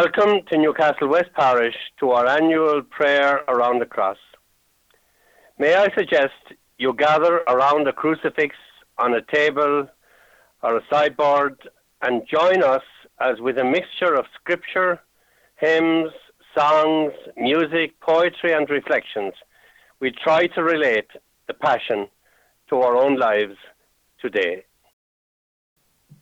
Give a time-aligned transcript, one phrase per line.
[0.00, 4.16] Welcome to Newcastle West Parish to our annual prayer around the cross.
[5.56, 6.42] May I suggest
[6.78, 8.56] you gather around a crucifix
[8.98, 9.88] on a table
[10.64, 11.68] or a sideboard
[12.02, 12.82] and join us
[13.20, 15.00] as with a mixture of scripture,
[15.60, 16.10] hymns,
[16.58, 19.34] songs, music, poetry and reflections,
[20.00, 21.10] we try to relate
[21.46, 22.08] the passion
[22.68, 23.58] to our own lives
[24.20, 24.64] today.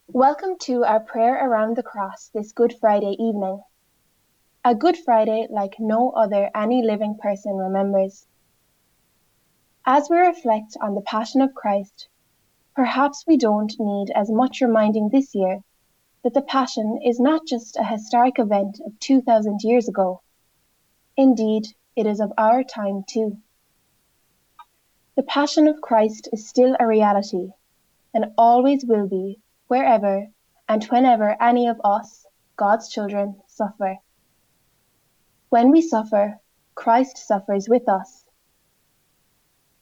[0.09, 3.63] Welcome to our prayer around the cross this Good Friday evening.
[4.65, 8.27] A Good Friday like no other any living person remembers.
[9.87, 12.09] As we reflect on the Passion of Christ,
[12.75, 15.63] perhaps we don't need as much reminding this year
[16.25, 20.21] that the Passion is not just a historic event of 2,000 years ago.
[21.17, 23.39] Indeed, it is of our time too.
[25.15, 27.53] The Passion of Christ is still a reality
[28.13, 29.39] and always will be
[29.73, 30.27] wherever
[30.69, 33.97] and whenever any of us, God's children, suffer.
[35.49, 36.39] When we suffer,
[36.75, 38.27] Christ suffers with us.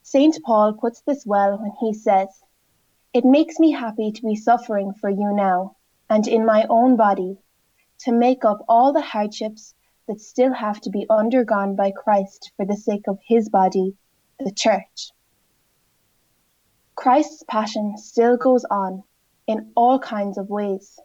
[0.04, 0.38] St.
[0.44, 2.28] Paul puts this well when he says,
[3.12, 5.74] It makes me happy to be suffering for you now,
[6.08, 7.38] and in my own body,
[8.04, 9.74] to make up all the hardships
[10.06, 13.96] that still have to be undergone by Christ for the sake of his body,
[14.38, 15.10] the Church.
[16.94, 19.02] Christ's passion still goes on
[19.46, 20.98] in all kinds of ways.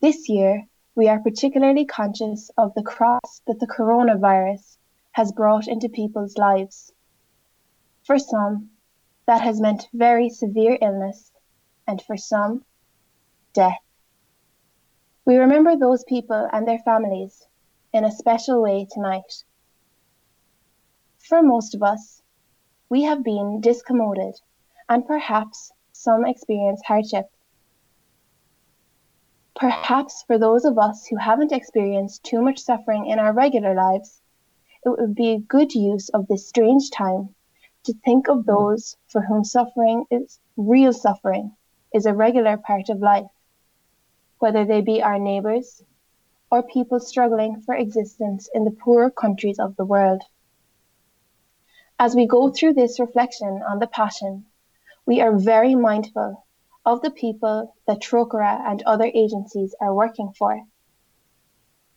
[0.00, 4.76] This year, we are particularly conscious of the cross that the coronavirus
[5.12, 6.92] has brought into people's lives.
[8.04, 8.70] For some,
[9.26, 11.30] that has meant very severe illness,
[11.86, 12.64] and for some,
[13.52, 13.78] death.
[15.24, 17.46] We remember those people and their families
[17.92, 19.44] in a special way tonight.
[21.18, 22.22] For most of us,
[22.88, 24.40] we have been discommoded
[24.88, 27.30] and perhaps some experience hardship.
[29.54, 34.22] Perhaps for those of us who haven't experienced too much suffering in our regular lives,
[34.82, 37.34] it would be a good use of this strange time
[37.84, 38.50] to think of hmm.
[38.50, 41.54] those for whom suffering is real suffering
[41.92, 43.30] is a regular part of life,
[44.38, 45.84] whether they be our neighbours
[46.50, 50.22] or people struggling for existence in the poorer countries of the world.
[51.98, 54.46] As we go through this reflection on the Passion,
[55.06, 56.46] we are very mindful
[56.84, 60.62] of the people that Trócaire and other agencies are working for.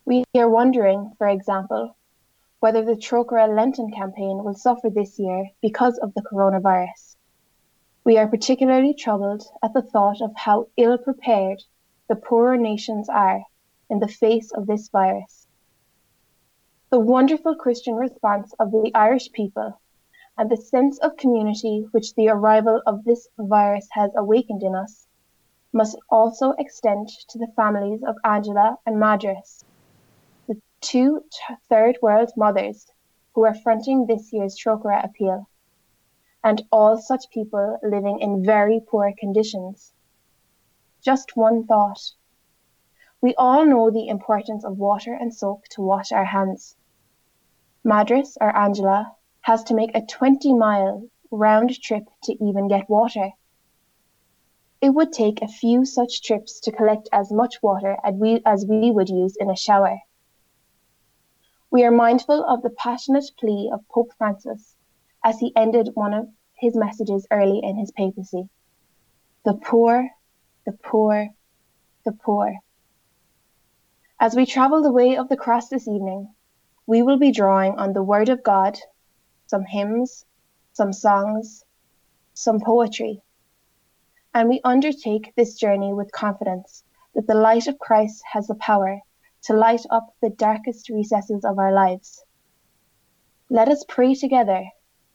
[0.06, 1.96] We are wondering, for example,
[2.60, 7.16] whether the Trócaire Lenten campaign will suffer this year because of the coronavirus.
[8.04, 11.62] We are particularly troubled at the thought of how ill prepared
[12.10, 13.44] the poorer nations are
[13.90, 15.48] in the face of this virus.
[16.90, 19.80] The wonderful Christian response of the Irish people
[20.38, 25.08] and the sense of community which the arrival of this virus has awakened in us
[25.72, 29.64] must also extend to the families of Angela and Madras,
[30.48, 31.24] the two
[31.70, 32.92] third world mothers
[33.34, 35.48] who are fronting this year's Trócaire appeal,
[36.44, 39.94] and all such people living in very poor conditions.
[41.02, 42.14] Just one thought.
[43.22, 46.76] We all know the importance of water and soap to wash our hands.
[47.84, 53.32] Madras or Angela has to make a 20 mile round trip to even get water.
[54.82, 58.66] It would take a few such trips to collect as much water as we, as
[58.66, 60.00] we would use in a shower.
[61.70, 64.76] We are mindful of the passionate plea of Pope Francis
[65.24, 68.48] as he ended one of his messages early in his papacy.
[69.44, 70.10] The poor,
[70.66, 71.30] the poor,
[72.06, 72.60] the poor.
[74.20, 76.34] As we travel the way of the cross this evening,
[76.86, 78.78] we will be drawing on the Word of God
[79.48, 80.26] some hymns,
[80.74, 81.64] some songs,
[82.34, 83.22] some poetry.
[84.34, 86.84] And we undertake this journey with confidence
[87.14, 89.00] that the light of Christ has the power
[89.44, 92.24] to light up the darkest recesses of our lives.
[93.50, 94.64] Let us pray together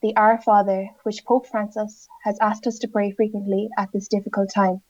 [0.01, 4.51] the Our Father, which Pope Francis has asked us to pray frequently at this difficult
[4.55, 4.81] time.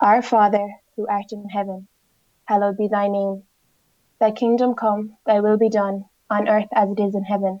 [0.00, 1.86] Our Father, who art in heaven,
[2.46, 3.44] hallowed be thy name.
[4.18, 7.60] Thy kingdom come, thy will be done, on earth as it is in heaven.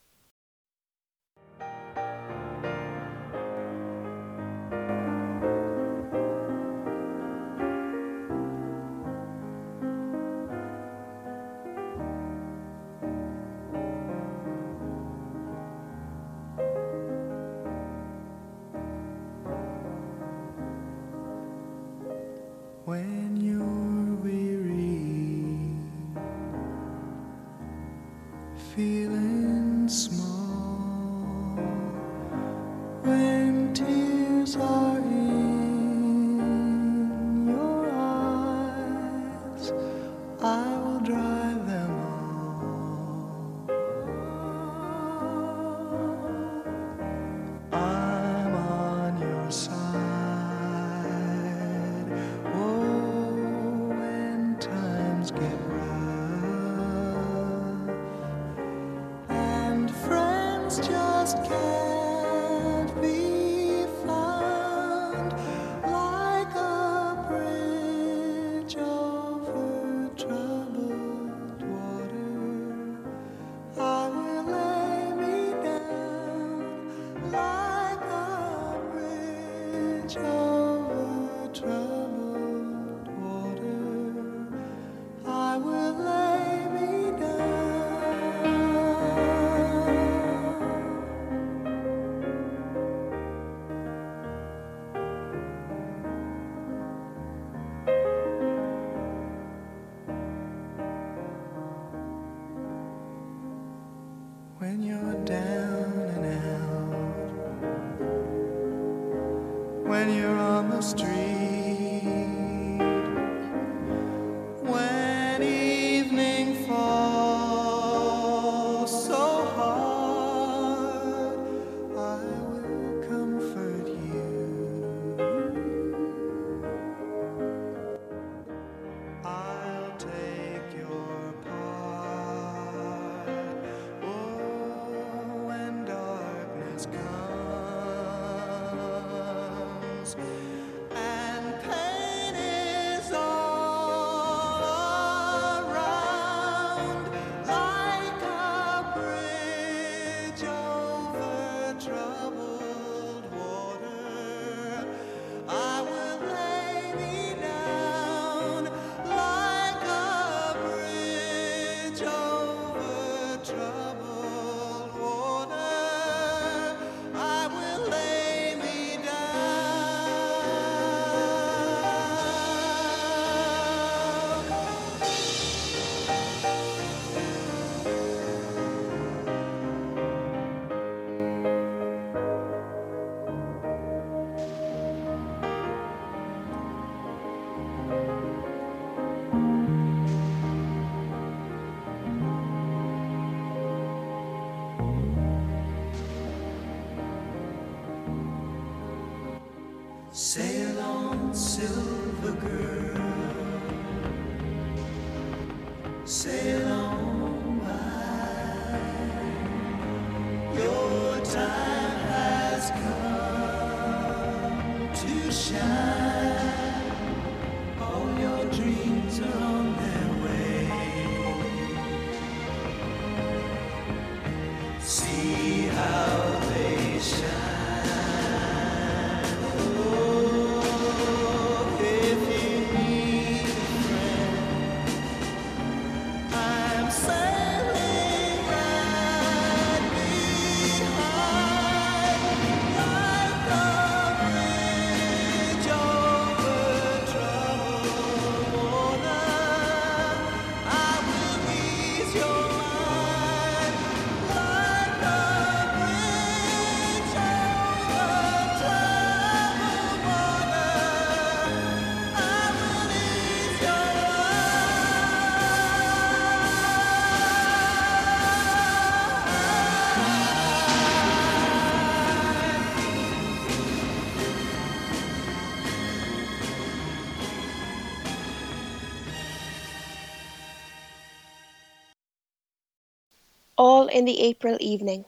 [283.91, 285.05] In the April evening.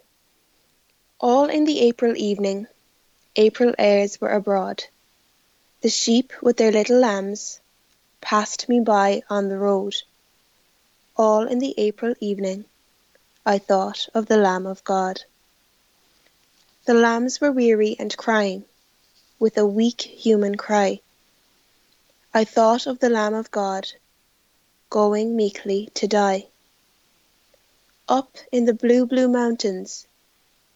[1.19, 2.67] All in the April evening,
[3.35, 4.83] April airs were abroad.
[5.81, 7.59] The sheep with their little lambs
[8.21, 9.95] passed me by on the road.
[11.15, 12.65] All in the April evening,
[13.45, 15.21] I thought of the Lamb of God.
[16.85, 18.65] The lambs were weary and crying,
[19.39, 20.99] with a weak human cry.
[22.33, 23.87] I thought of the Lamb of God,
[24.89, 26.47] going meekly to die.
[28.09, 30.07] Up in the blue, blue mountains,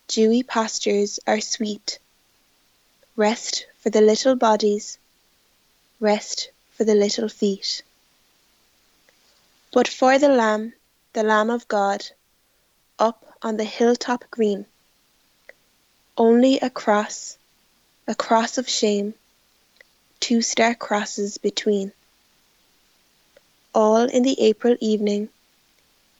[0.07, 1.99] dewy pastures are sweet.
[3.17, 4.97] Rest for the little bodies,
[5.99, 7.83] rest for the little feet.
[9.73, 10.71] But for the Lamb,
[11.11, 12.05] the Lamb of God,
[12.97, 14.65] up on the hilltop green.
[16.15, 17.37] Only a cross,
[18.07, 19.13] a cross of shame,
[20.21, 21.91] two stark crosses between.
[23.75, 25.27] All in the April evening,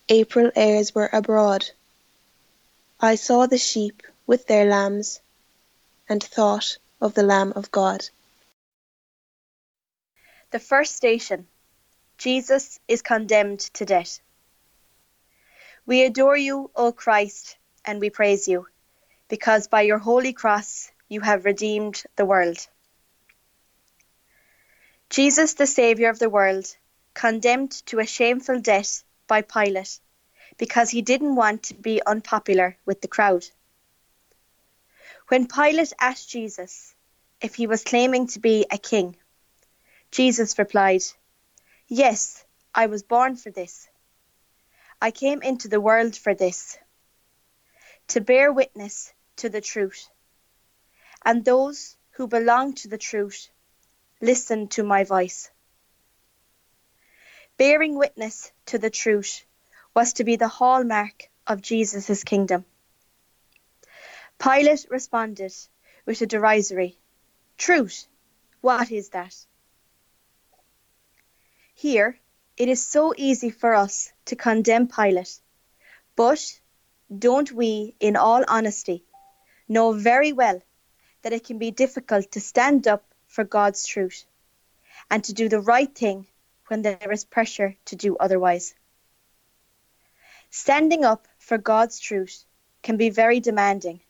[0.10, 1.70] April airs were abroad.
[3.02, 5.20] I saw the sheep with their lambs,
[6.08, 8.08] and thought of the Lamb of God.
[10.52, 11.48] The first station
[12.18, 14.22] Jesus is condemned to death.
[15.86, 18.68] We adore you, O Christ, and we praise you,
[19.28, 22.66] because by your holy cross you have redeemed the world.
[25.10, 26.78] Jesus, the Saviour of the world,
[27.14, 30.00] condemned to a shameful death by Pilate
[30.57, 33.46] because he didn't want to be unpopular with the crowd.
[35.27, 36.96] When Pilate asked Jesus
[37.41, 39.17] if he was claiming to be a king,
[40.12, 41.03] Jesus replied,
[41.88, 43.88] Yes, I was born for this.
[45.01, 46.77] I came into the world for this,
[48.07, 50.10] to bear witness to the truth.
[51.24, 53.50] And those who belong to the truth
[54.22, 55.51] listen to my voice.
[57.58, 59.44] Bearing witness to the truth
[59.96, 62.66] was to be the hallmark of Jesus' kingdom.
[64.38, 65.54] Pilate responded
[66.06, 67.00] with a derisory,
[67.58, 68.08] Truth,
[68.62, 69.36] what is that?
[71.74, 72.20] Here,
[72.58, 75.40] it is so easy for us to condemn Pilate,
[76.16, 76.60] but
[77.18, 79.04] don't we, in all honesty,
[79.68, 80.62] know very well
[81.24, 84.26] that it can be difficult to stand up for God's truth
[85.10, 86.28] and to do the right thing
[86.68, 88.76] when there is pressure to do otherwise.
[90.50, 92.46] Standing up for God's truth
[92.82, 94.02] can be very demanding.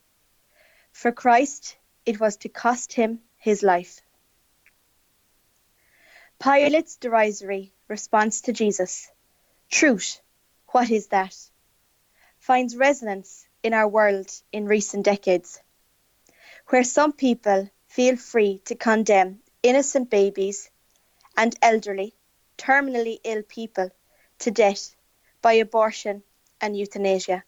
[0.92, 4.02] For Christ, it was to cost him his life.
[6.40, 9.10] Pilate's derisory response to Jesus,
[9.70, 10.22] Truth,
[10.68, 11.36] what is that?
[12.48, 15.60] finds resonance in our world in recent decades,
[16.68, 20.70] where some people feel free to condemn innocent babies
[21.36, 22.16] and elderly,
[22.58, 23.90] terminally ill people
[24.40, 24.96] to death
[25.42, 26.24] by abortion
[26.60, 27.44] and euthanasia.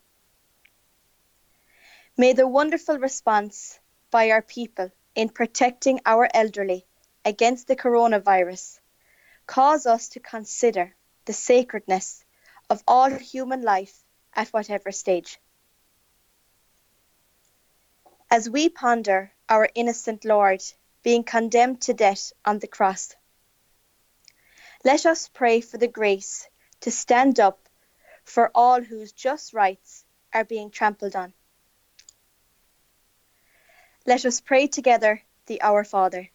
[2.18, 3.80] May the wonderful response
[4.12, 6.86] by our people in protecting our elderly
[7.26, 8.80] against the coronavirus
[9.46, 12.24] cause us to consider the sacredness
[12.70, 15.40] of all human life at whatever stage.
[18.30, 20.62] As we ponder our innocent Lord
[21.02, 23.16] being condemned to death on the cross,
[24.84, 26.48] let us pray for the grace
[26.82, 27.68] to stand up
[28.24, 31.34] for all whose just rights are being trampled on.
[34.06, 36.30] Let us pray together the Our Father.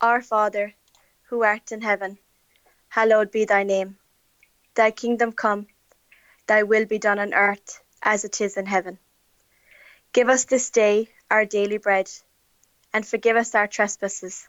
[0.00, 0.74] Our Father,
[1.28, 2.18] who art in heaven,
[2.88, 3.96] hallowed be thy name.
[4.74, 5.66] Thy kingdom come,
[6.46, 8.98] thy will be done on earth as it is in heaven.
[10.12, 12.10] Give us this day our daily bread,
[12.92, 14.48] and forgive us our trespasses,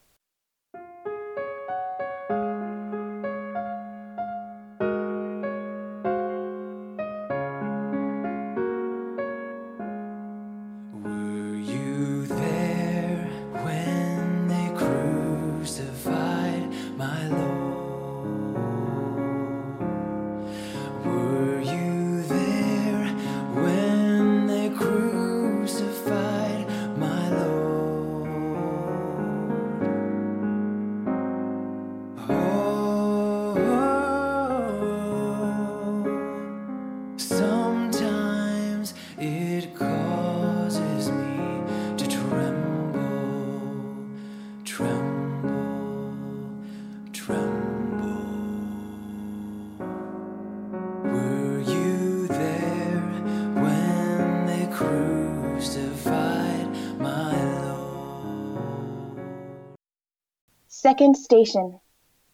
[60.91, 61.79] Second station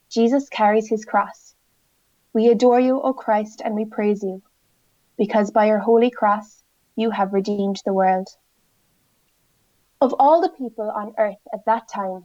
[0.10, 1.54] Jesus carries his cross.
[2.34, 4.42] We adore you, O Christ, and we praise you,
[5.16, 6.64] because by your holy cross
[6.96, 8.28] you have redeemed the world.
[10.02, 12.24] Of all the people on earth at that time,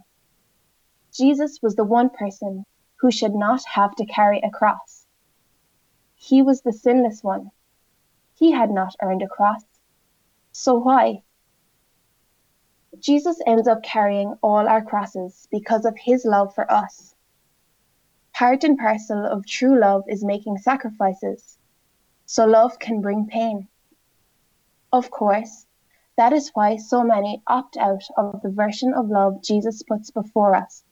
[1.13, 2.65] Jesus was the one person
[3.01, 5.05] who should not have to carry a cross.
[6.15, 7.51] He was the sinless one.
[8.39, 9.65] He had not earned a cross.
[10.53, 11.25] So why?
[12.99, 17.15] Jesus ends up carrying all our crosses because of his love for us.
[18.35, 21.59] Part and parcel of true love is making sacrifices,
[22.27, 23.69] so love can bring pain.
[24.93, 25.67] Of course,
[26.17, 30.55] That is why so many opt out of the version of love Jesus puts before
[30.55, 30.85] us.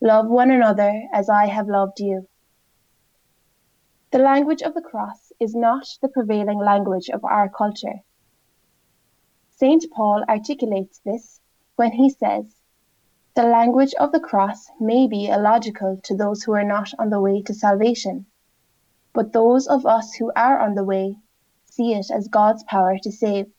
[0.00, 2.26] Love one another as I have loved you.
[4.10, 8.00] The language of the cross is not the prevailing language of our culture.
[9.60, 9.84] St.
[9.92, 11.38] Paul articulates this
[11.76, 12.56] when he says,
[13.34, 17.20] The language of the cross may be illogical to those who are not on the
[17.20, 18.24] way to salvation,
[19.12, 21.18] but those of us who are on the way
[21.66, 23.52] see it as God's power to save.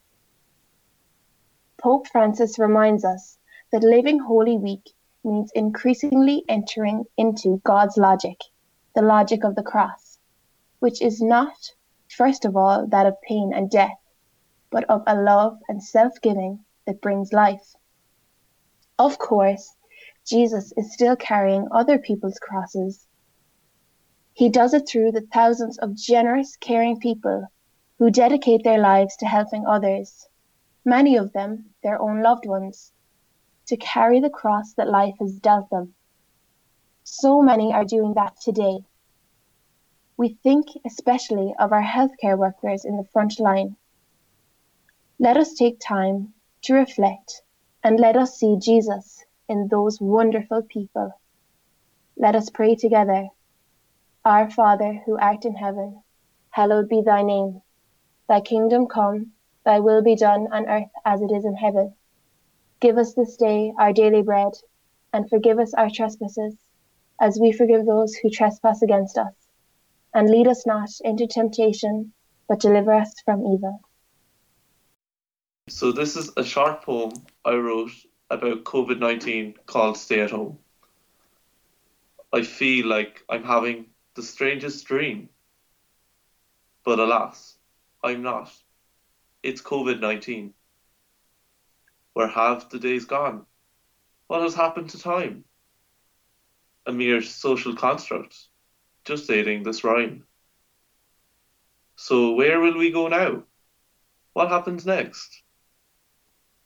[1.80, 3.38] Pope Francis reminds us
[3.70, 4.90] that living Holy Week
[5.22, 8.40] means increasingly entering into God's logic,
[8.96, 10.18] the logic of the cross
[10.80, 11.74] which is not,
[12.08, 14.01] first of all, that of pain and death,
[14.72, 17.74] but of a love and self-giving that brings life.
[18.98, 19.76] Of course,
[20.26, 23.06] Jesus is still carrying other people's crosses.
[24.32, 27.46] He does it through the thousands of generous, caring people
[27.98, 30.26] who dedicate their lives to helping others,
[30.84, 32.92] many of them their own loved ones,
[33.66, 35.94] to carry the cross that life has dealt them.
[37.04, 38.78] So many are doing that today.
[40.16, 43.76] We think especially of our healthcare workers in the front line.
[45.18, 47.42] Let us take time to reflect
[47.82, 51.12] and let us see Jesus in those wonderful people.
[52.16, 53.28] Let us pray together.
[54.24, 56.02] Our Father who art in heaven,
[56.50, 57.62] hallowed be thy name.
[58.28, 59.32] Thy kingdom come,
[59.64, 61.94] thy will be done on earth as it is in heaven.
[62.80, 64.52] Give us this day our daily bread,
[65.12, 66.56] and forgive us our trespasses,
[67.20, 69.34] as we forgive those who trespass against us
[70.14, 72.12] and lead us not into temptation,
[72.48, 73.80] but deliver us from evil.
[75.68, 77.12] So, this is a short poem
[77.44, 77.92] I wrote
[78.28, 80.58] about COVID 19 called Stay at Home.
[82.32, 85.28] I feel like I'm having the strangest dream.
[86.84, 87.58] But alas,
[88.02, 88.52] I'm not.
[89.44, 90.52] It's COVID 19.
[92.14, 93.46] Where have the days gone?
[94.26, 95.44] What has happened to time?
[96.86, 98.36] A mere social construct
[99.04, 100.24] just aiding this rhyme.
[101.94, 103.44] So where will we go now?
[104.32, 105.41] What happens next?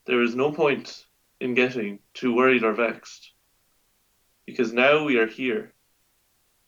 [0.06, 1.04] There is no point
[1.40, 3.32] in getting too worried or vexed,
[4.46, 5.74] because now we are here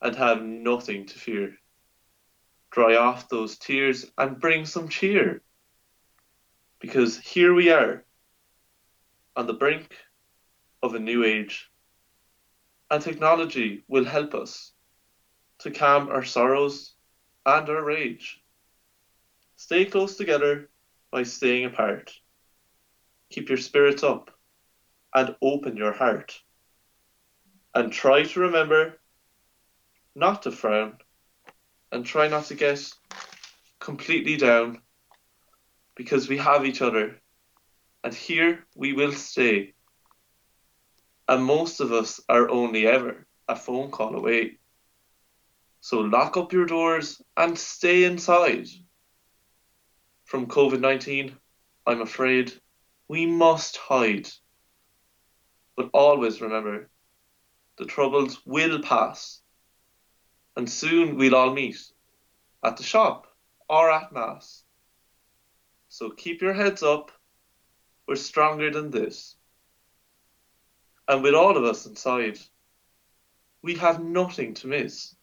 [0.03, 1.55] and have nothing to fear.
[2.72, 5.42] Dry off those tears and bring some cheer,
[6.81, 8.05] because here we are
[9.37, 9.96] on the brink
[10.83, 11.70] of a new age,
[12.90, 14.72] and technology will help us
[15.61, 16.94] to calm our sorrows
[17.46, 18.42] and our rage.
[19.55, 20.70] Stay close together
[21.12, 22.12] by staying apart.
[23.30, 24.30] Keep your spirits up
[25.14, 26.40] and open your heart.
[27.74, 28.98] And try to remember
[30.14, 30.98] not to frown
[31.92, 32.90] and try not to get
[33.78, 34.80] completely down
[35.94, 37.20] because we have each other
[38.04, 39.74] and here we will stay.
[41.26, 44.58] And most of us are only ever a phone call away.
[45.80, 48.66] So lock up your doors and stay inside.
[50.24, 51.36] From COVID 19,
[51.86, 52.52] I'm afraid
[53.09, 54.29] we must hide.
[55.77, 56.90] But always remember
[57.79, 59.40] the troubles will pass,
[60.57, 61.79] and soon we'll all meet
[62.64, 63.27] at the shop
[63.68, 64.64] or at Mass.
[65.88, 67.12] So keep your heads up,
[68.07, 69.37] we're stronger than this.
[71.07, 72.38] And with all of us inside,
[73.62, 75.14] we have nothing to miss.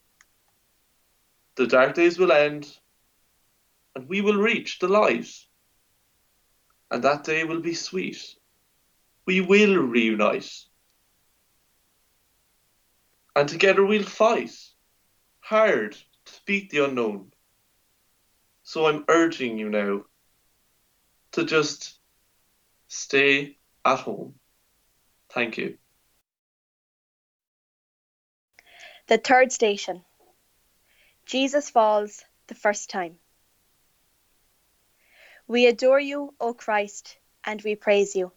[1.55, 2.67] The dark days will end,
[3.95, 5.29] and we will reach the light.
[6.95, 8.35] And that day will be sweet.
[9.25, 10.49] We will reunite.
[13.35, 14.57] And together we'll fight
[15.41, 17.33] hard to beat the unknown.
[18.63, 20.05] So I'm urging you now
[21.33, 21.99] to just
[22.87, 24.35] stay at home.
[25.33, 25.77] Thank you.
[29.07, 30.05] The third station.
[31.25, 33.17] Jesus falls the first time.
[35.47, 38.31] We adore you, O Christ, and we praise you,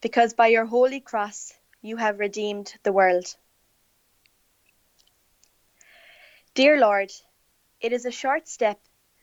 [0.00, 3.36] because by your holy cross you have redeemed the world.
[6.54, 7.12] Dear Lord,
[7.80, 8.80] it is a short step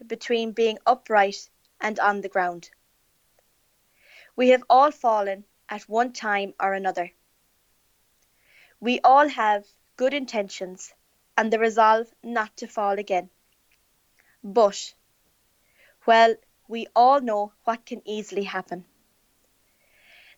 [0.07, 1.49] between being upright
[1.81, 2.69] and on the ground.
[4.37, 7.11] We have all fallen at one time or another.
[8.79, 9.65] We all have
[9.97, 10.93] good intentions
[11.37, 13.29] and the resolve not to fall again.
[14.43, 14.93] But,
[16.05, 16.35] well,
[16.71, 18.85] we all know what can easily happen.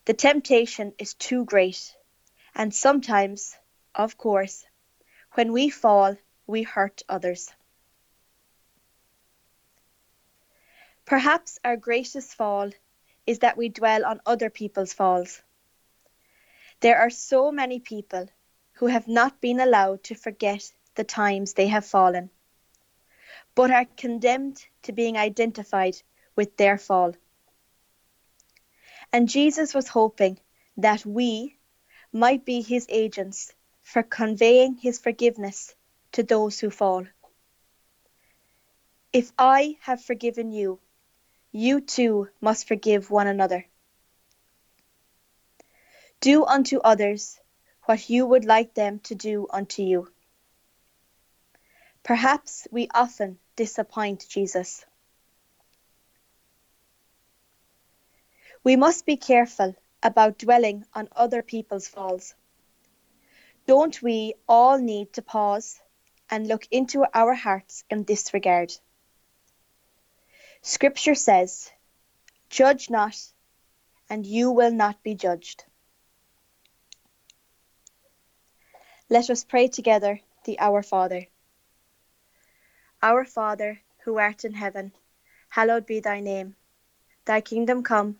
[0.06, 1.96] The temptation is too great,
[2.56, 3.56] and sometimes,
[3.94, 4.66] of course,
[5.34, 6.18] when we fall,
[6.48, 7.54] we hurt others.
[11.06, 12.72] Perhaps our greatest fall
[13.28, 15.40] is that we dwell on other people's falls.
[16.80, 18.28] There are so many people
[18.74, 22.32] who have not been allowed to forget the times they have fallen,
[23.54, 26.02] but are condemned to being identified
[26.36, 27.14] with their fall.
[29.12, 30.40] And Jesus was hoping
[30.78, 31.58] that we
[32.12, 35.76] might be his agents for conveying his forgiveness
[36.14, 37.06] to those who fall.
[39.12, 40.80] If I have forgiven you,
[41.52, 43.66] you too must forgive one another.
[46.20, 47.40] Do unto others
[47.84, 50.08] what you would like them to do unto you.
[52.02, 54.86] Perhaps we often disappoint Jesus.
[58.64, 62.34] We must be careful about dwelling on other people's falls.
[63.68, 65.82] Don't we all need to pause
[66.30, 68.74] and look into our hearts in this regard?
[70.62, 71.70] Scripture says,
[72.50, 73.18] Judge not,
[74.10, 75.66] and you will not be judged.
[79.10, 81.28] Let us pray together the Our Father.
[83.02, 84.94] Our Father, who art in heaven,
[85.50, 86.56] hallowed be thy name.
[87.26, 88.20] Thy kingdom come,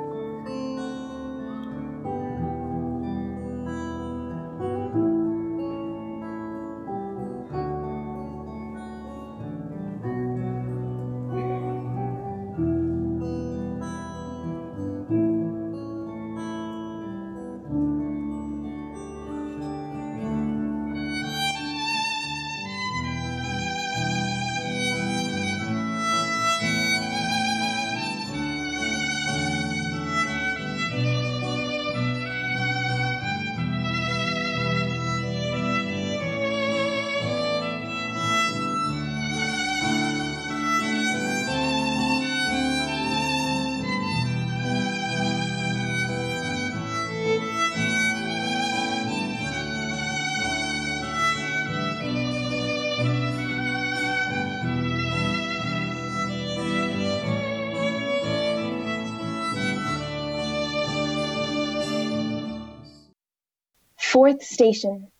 [64.51, 65.11] Station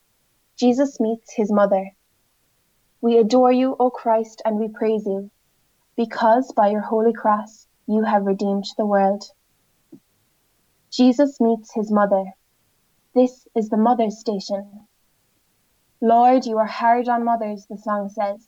[0.58, 1.90] Jesus meets his mother.
[3.00, 5.30] We adore you, O Christ, and we praise you,
[5.96, 9.24] because by your holy cross you have redeemed the world.
[10.92, 12.24] Jesus meets his mother.
[13.14, 14.86] This is the mother's station.
[16.00, 18.46] Lord, you are hard on mothers, the song says.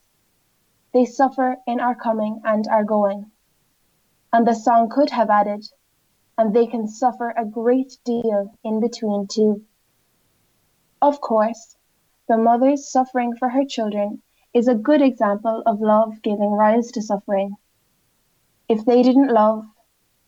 [0.92, 3.32] They suffer in our coming and our going.
[4.32, 5.66] And the song could have added,
[6.38, 9.64] and they can suffer a great deal in between too.
[11.04, 11.76] Of course,
[12.28, 14.22] the mother's suffering for her children
[14.54, 17.56] is a good example of love giving rise to suffering.
[18.70, 19.66] If they didn't love,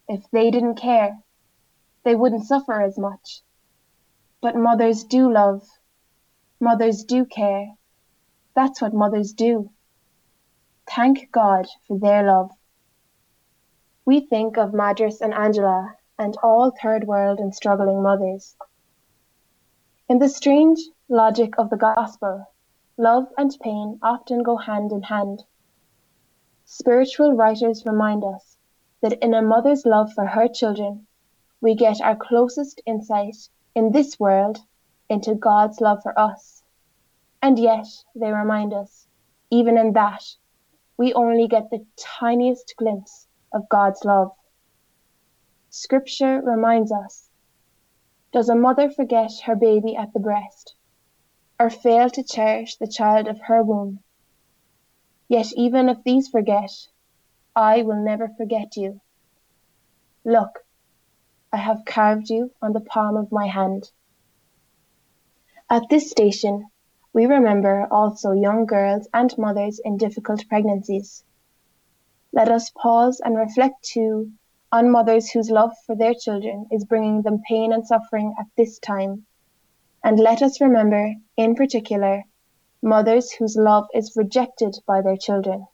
[0.06, 1.22] if they didn't care,
[2.04, 3.40] they wouldn't suffer as much.
[4.42, 5.66] But mothers do love.
[6.60, 7.72] Mothers do care.
[8.54, 9.70] That's what mothers do.
[10.94, 12.50] Thank God for their love.
[14.04, 18.54] We think of Madras and Angela and all third world and struggling mothers.
[20.08, 22.46] In the strange logic of the gospel,
[22.96, 25.42] love and pain often go hand in hand.
[26.64, 28.56] Spiritual writers remind us
[29.00, 31.08] that in a mother's love for her children,
[31.60, 33.36] we get our closest insight
[33.74, 34.58] in this world
[35.08, 36.62] into God's love for us.
[37.42, 39.08] And yet, they remind us,
[39.50, 40.22] even in that,
[40.96, 44.30] we only get the tiniest glimpse of God's love.
[45.68, 47.25] Scripture reminds us
[48.36, 50.74] does a mother forget her baby at the breast,
[51.58, 53.98] or fail to cherish the child of her womb?
[55.26, 56.70] Yet even if these forget,
[57.54, 59.00] I will never forget you.
[60.22, 60.66] Look,
[61.50, 63.90] I have carved you on the palm of my hand.
[65.70, 66.68] At this station,
[67.14, 71.24] we remember also young girls and mothers in difficult pregnancies.
[72.34, 74.32] Let us pause and reflect too
[74.76, 78.78] on mothers whose love for their children is bringing them pain and suffering at this
[78.78, 79.24] time.
[80.04, 82.24] And let us remember, in particular,
[82.82, 85.66] mothers whose love is rejected by their children.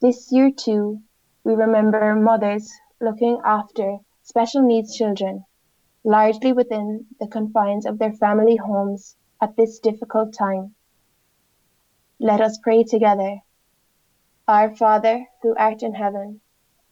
[0.00, 1.02] This year, too,
[1.44, 5.44] we remember mothers looking after special needs children,
[6.04, 10.74] largely within the confines of their family homes at this difficult time.
[12.18, 13.40] Let us pray together.
[14.48, 16.40] Our Father, who art in heaven,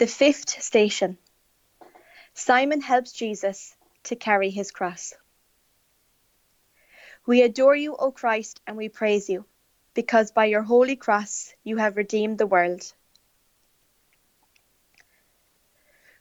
[0.00, 1.18] The fifth station.
[2.32, 5.12] Simon helps Jesus to carry his cross.
[7.26, 9.44] We adore you, O Christ, and we praise you,
[9.92, 12.94] because by your holy cross you have redeemed the world.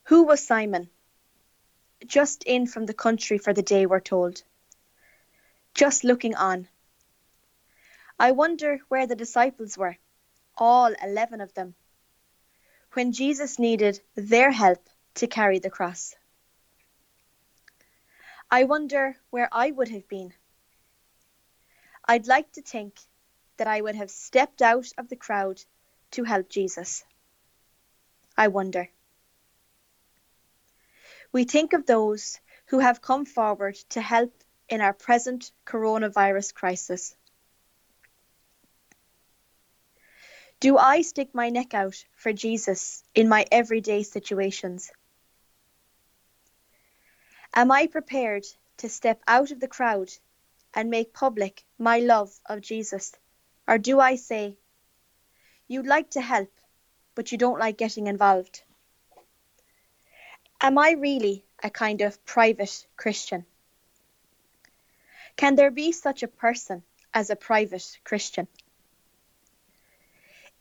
[0.07, 0.89] Who was Simon?
[2.05, 4.43] Just in from the country for the day, we're told.
[5.73, 6.67] Just looking on.
[8.19, 9.95] I wonder where the disciples were,
[10.57, 11.75] all eleven of them
[12.93, 16.15] when Jesus needed their help to carry the cross.
[18.51, 20.33] I wonder where I would have been.
[22.07, 22.99] I'd like to think
[23.57, 25.61] that I would have stepped out of the crowd
[26.11, 27.03] to help Jesus.
[28.35, 28.89] I wonder.
[31.31, 34.33] We think of those who have come forward to help
[34.67, 37.15] in our present coronavirus crisis.
[40.61, 44.91] Do I stick my neck out for Jesus in my everyday situations?
[47.53, 48.45] Am I prepared
[48.77, 50.11] to step out of the crowd
[50.73, 53.15] and make public my love of Jesus?
[53.69, 54.57] Or do I say,
[55.69, 56.51] You'd like to help,
[57.15, 58.63] but you don't like getting involved?
[60.59, 63.45] Am I really a kind of private Christian?
[65.37, 68.47] Can there be such a person as a private Christian?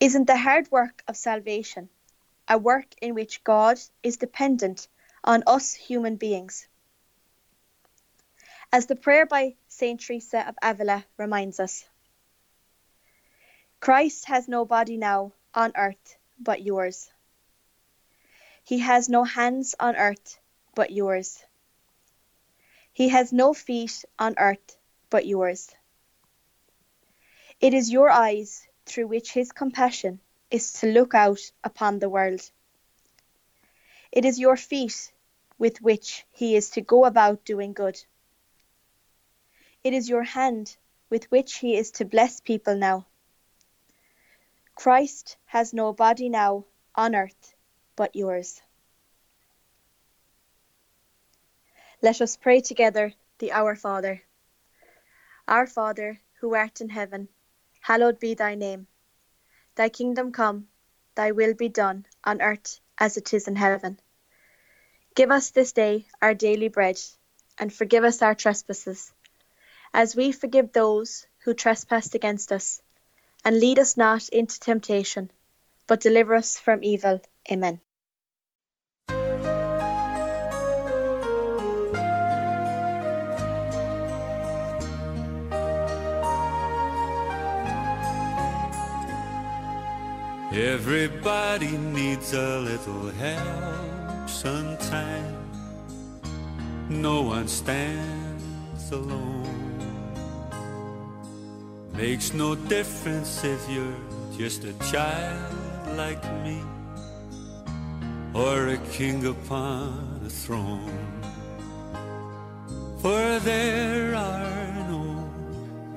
[0.01, 1.89] Isn't the hard work of salvation
[2.47, 4.87] a work in which God is dependent
[5.25, 6.69] on us human beings?
[8.73, 10.01] As the prayer by St.
[10.01, 11.85] Teresa of Avila reminds us,
[13.81, 17.11] Christ has no body now on earth but yours.
[18.63, 20.39] He has no hands on earth
[20.77, 21.43] but yours.
[22.93, 24.77] He has no feet on earth
[25.11, 25.75] but yours.
[27.61, 30.21] It is your eyes through which his compassion
[30.51, 32.51] is to look out upon the world.
[34.11, 35.13] It is your feet
[35.59, 38.03] with which he is to go about doing good.
[39.85, 40.77] It is your hand
[41.11, 43.07] with which he is to bless people now.
[44.75, 47.55] Christ has no body now on earth
[47.97, 48.63] but yours.
[52.01, 54.23] Let us pray together the Our Father.
[55.49, 57.29] Our Father, who art in heaven,
[57.89, 58.87] hallowed be thy name.
[59.75, 60.69] Thy kingdom come,
[61.15, 63.99] thy will be done, on earth as it is in heaven.
[65.15, 67.01] Give us this day our daily bread,
[67.57, 69.11] and forgive us our trespasses,
[69.95, 72.83] as we forgive those who trespass against us.
[73.43, 75.31] And lead us not into temptation,
[75.87, 77.23] but deliver us from evil.
[77.51, 77.81] Amen.
[90.59, 95.37] Everybody needs a little help sometime.
[96.89, 99.79] No one stands alone.
[101.93, 104.01] Makes no difference if you're
[104.37, 106.61] just a child like me
[108.35, 111.23] or a king upon a throne.
[113.01, 115.31] For there are no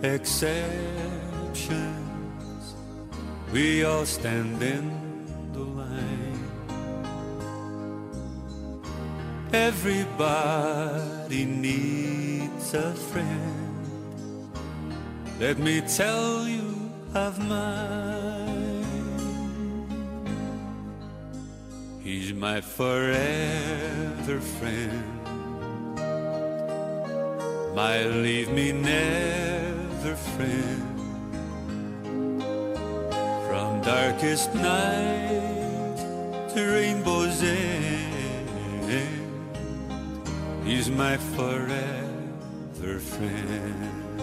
[0.03, 2.00] exceptions.
[3.51, 4.89] We all stand in
[5.51, 6.49] the line.
[9.51, 14.51] Everybody needs a friend.
[15.37, 18.85] Let me tell you of mine.
[22.01, 25.03] He's my forever friend.
[27.75, 30.80] My leave me never friend.
[33.83, 35.97] Darkest night
[36.53, 38.31] to rainbow's end.
[40.63, 44.21] He's my forever friend.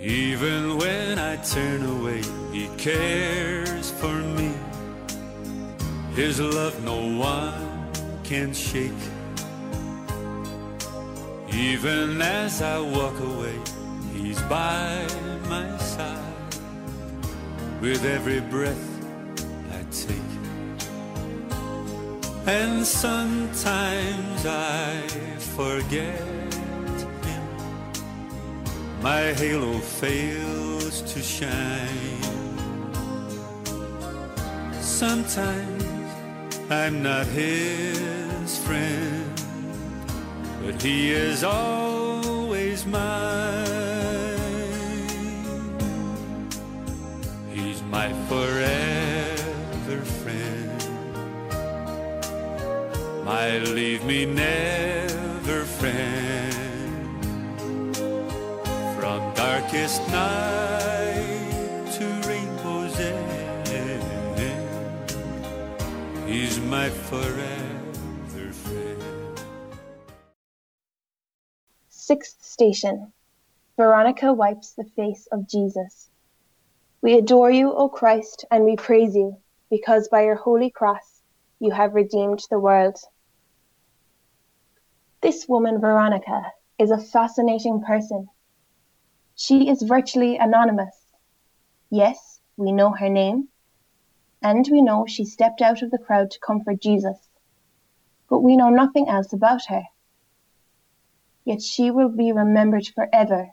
[0.00, 4.52] Even when I turn away, He cares for me.
[6.14, 7.92] His love no one
[8.24, 8.92] can shake.
[11.52, 13.58] Even as I walk away,
[14.26, 15.06] He's by
[15.48, 16.54] my side.
[17.80, 18.88] With every breath
[19.70, 20.32] I take.
[22.44, 25.00] And sometimes I
[25.54, 26.18] forget
[27.28, 27.46] him.
[29.00, 32.22] My halo fails to shine.
[34.80, 35.84] Sometimes
[36.68, 39.40] I'm not his friend,
[40.64, 43.65] but he is always mine.
[47.96, 50.80] My forever friend.
[53.24, 57.06] My leave me never friend.
[58.98, 63.68] From darkest night to rainbow's end,
[66.28, 69.02] He's my forever friend.
[71.88, 73.14] Sixth station.
[73.78, 76.05] Veronica wipes the face of Jesus.
[77.06, 79.40] We adore you, O Christ, and we praise you,
[79.70, 81.22] because by your holy cross
[81.60, 82.98] you have redeemed the world.
[85.20, 88.26] This woman, Veronica, is a fascinating person.
[89.36, 90.96] She is virtually anonymous.
[91.90, 93.50] Yes, we know her name,
[94.42, 97.28] and we know she stepped out of the crowd to comfort Jesus,
[98.28, 99.84] but we know nothing else about her
[101.44, 103.52] yet she will be remembered forever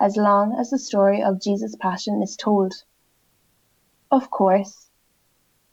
[0.00, 2.72] as long as the story of Jesus' passion is told.
[4.10, 4.88] Of course,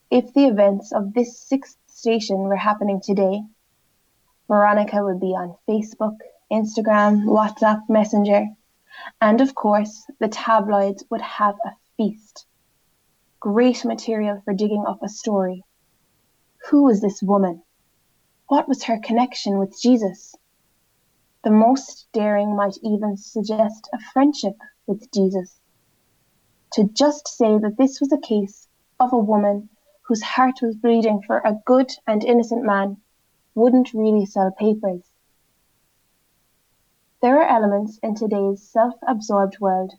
[0.10, 3.44] if the events of this sixth station were happening today,
[4.48, 6.18] Veronica would be on Facebook,
[6.52, 8.48] Instagram, WhatsApp, Messenger,
[9.20, 12.46] and of course, the tabloids would have a feast.
[13.40, 15.64] Great material for digging up a story.
[16.70, 17.64] Who was this woman?
[18.48, 20.36] What was her connection with Jesus?
[21.46, 25.60] The most daring might even suggest a friendship with Jesus.
[26.74, 28.68] To just say that this was a case
[29.00, 29.70] of a woman
[30.08, 32.98] whose heart was bleeding for a good and innocent man
[33.54, 35.04] wouldn't really sell papers.
[37.22, 39.94] There are elements in today's self-absorbed world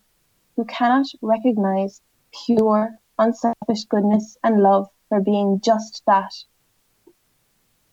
[0.56, 2.02] who cannot recognize
[2.44, 6.32] pure, unselfish goodness and love for being just that.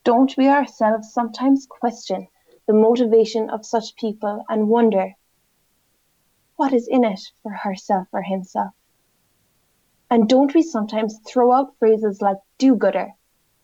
[0.04, 2.30] Don't we ourselves sometimes question
[2.68, 5.14] the motivation of such people and wonder
[6.56, 8.74] what is in it for herself or himself?
[10.10, 13.14] And don't we sometimes throw out phrases like do gooder?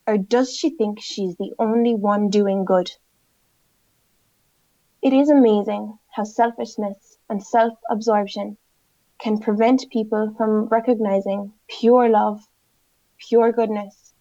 [0.07, 2.91] Or does she think she's the only one doing good?
[5.01, 8.57] It is amazing how selfishness and self absorption
[9.19, 12.47] can prevent people from recognizing pure love,
[13.17, 14.13] pure goodness,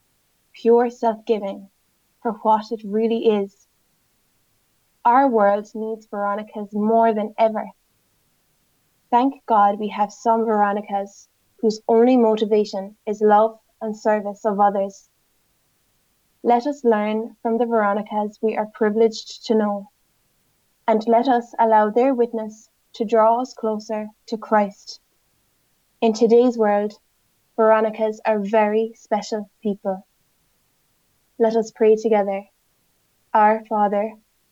[0.53, 1.71] pure self giving
[2.21, 3.68] for what it really is.
[5.09, 7.67] Our world needs Veronicas more than ever.
[9.11, 15.09] Thank God we have some Veronicas whose only motivation is love and service of others.
[16.43, 19.89] Let us learn from the Veronicas we are privileged to know,
[20.87, 25.01] and let us allow their witness to draw us closer to Christ.
[26.03, 26.93] In today's world,
[27.57, 30.07] Veronicas are very special people.
[31.39, 32.43] Let us pray together.
[33.33, 34.13] Our Father,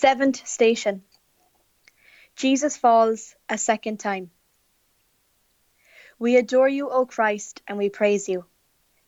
[0.00, 1.02] Seventh station
[2.34, 4.30] Jesus falls a second time.
[6.18, 8.46] We adore you, O Christ, and we praise you,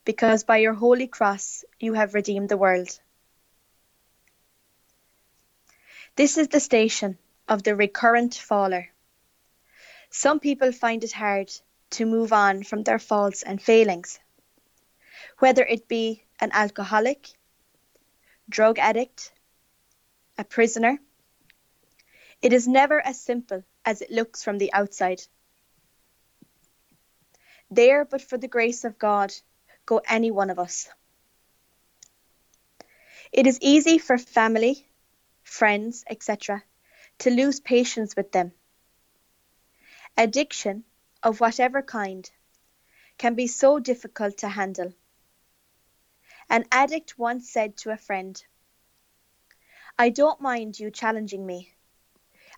[0.04, 2.90] because by your holy cross you have redeemed the world.
[6.16, 7.16] This is the station
[7.48, 8.90] of the recurrent faller.
[10.10, 11.50] Some people find it hard
[11.92, 14.20] to move on from their faults and failings,
[15.38, 17.28] whether it be an alcoholic,
[18.50, 19.32] drug addict,
[20.42, 20.98] a prisoner.
[22.42, 25.22] It is never as simple as it looks from the outside.
[27.70, 29.32] There, but for the grace of God,
[29.86, 30.88] go any one of us.
[33.30, 34.84] It is easy for family,
[35.44, 36.64] friends, etc.,
[37.18, 38.50] to lose patience with them.
[40.16, 40.82] Addiction,
[41.22, 42.28] of whatever kind,
[43.16, 44.92] can be so difficult to handle.
[46.50, 48.44] An addict once said to a friend,
[49.98, 51.72] I don't mind you challenging me.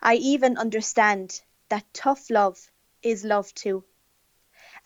[0.01, 2.59] I even understand that tough love
[3.03, 3.85] is love too,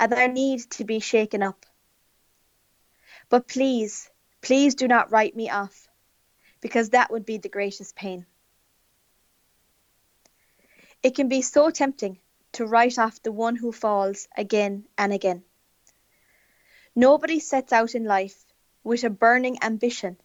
[0.00, 1.66] and I need to be shaken up.
[3.28, 5.88] But please, please do not write me off,
[6.60, 8.26] because that would be the greatest pain.
[11.02, 12.18] It can be so tempting
[12.52, 15.44] to write off the one who falls again and again.
[16.96, 18.44] Nobody sets out in life
[18.82, 20.16] with a burning ambition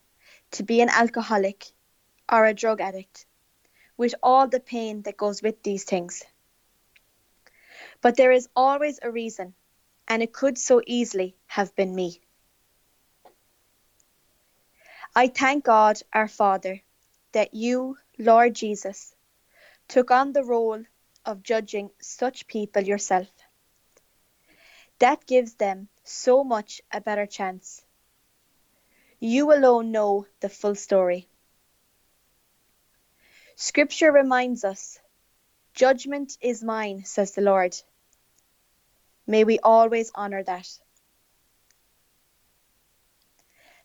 [0.51, 1.65] to be an alcoholic
[2.31, 3.25] or a drug addict,
[3.97, 6.23] with all the pain that goes with these things.
[8.01, 9.53] But there is always a reason,
[10.07, 12.21] and it could so easily have been me.
[15.15, 16.81] I thank God our Father
[17.33, 19.13] that you, Lord Jesus,
[19.87, 20.83] took on the role
[21.25, 23.27] of judging such people yourself.
[24.99, 27.83] That gives them so much a better chance.
[29.19, 31.27] You alone know the full story.
[33.55, 34.99] Scripture reminds us,
[35.73, 37.75] Judgment is mine, says the Lord.
[39.25, 40.67] May we always honour that.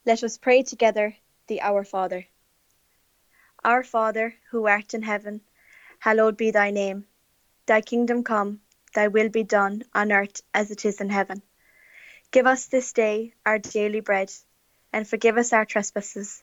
[0.05, 1.17] Let us pray together
[1.47, 2.27] the Our Father.
[3.63, 5.43] Our Father, who art in heaven,
[5.99, 7.07] hallowed be thy name.
[7.67, 8.61] Thy kingdom come,
[8.95, 11.43] thy will be done on earth as it is in heaven.
[12.31, 14.33] Give us this day our daily bread,
[14.93, 16.43] and forgive us our trespasses,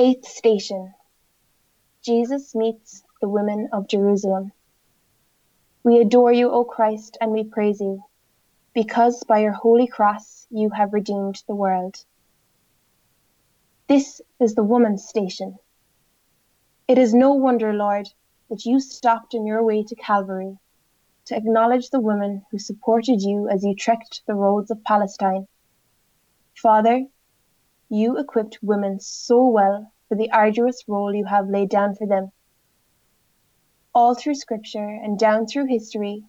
[0.00, 0.94] Eighth station
[2.04, 4.52] Jesus meets the women of Jerusalem.
[5.82, 8.04] We adore you, O Christ, and we praise you,
[8.74, 11.96] because by your holy cross you have redeemed the world.
[13.88, 15.56] This is the woman's station.
[16.86, 18.06] It is no wonder, Lord,
[18.50, 20.56] that you stopped on your way to Calvary
[21.26, 25.48] to acknowledge the women who supported you as you trekked the roads of Palestine.
[26.54, 27.04] Father,
[27.88, 32.30] you equipped women so well for the arduous role you have laid down for them.
[33.94, 36.24] All through Scripture and down through history,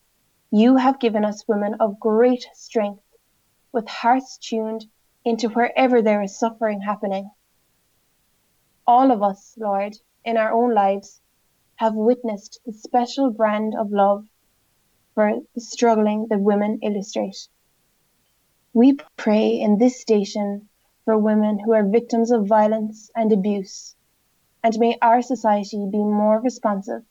[0.52, 3.04] you have given us women of great strength,
[3.72, 4.86] with hearts tuned
[5.26, 7.30] into wherever there is suffering happening.
[8.88, 11.22] All of us, Lord, in our own lives,
[11.76, 14.26] have witnessed the special brand of love
[15.14, 17.50] for the struggling that women illustrate.
[18.74, 20.69] We pray in this station
[21.10, 23.96] for women who are victims of violence and abuse,
[24.62, 27.02] and may our society be more responsive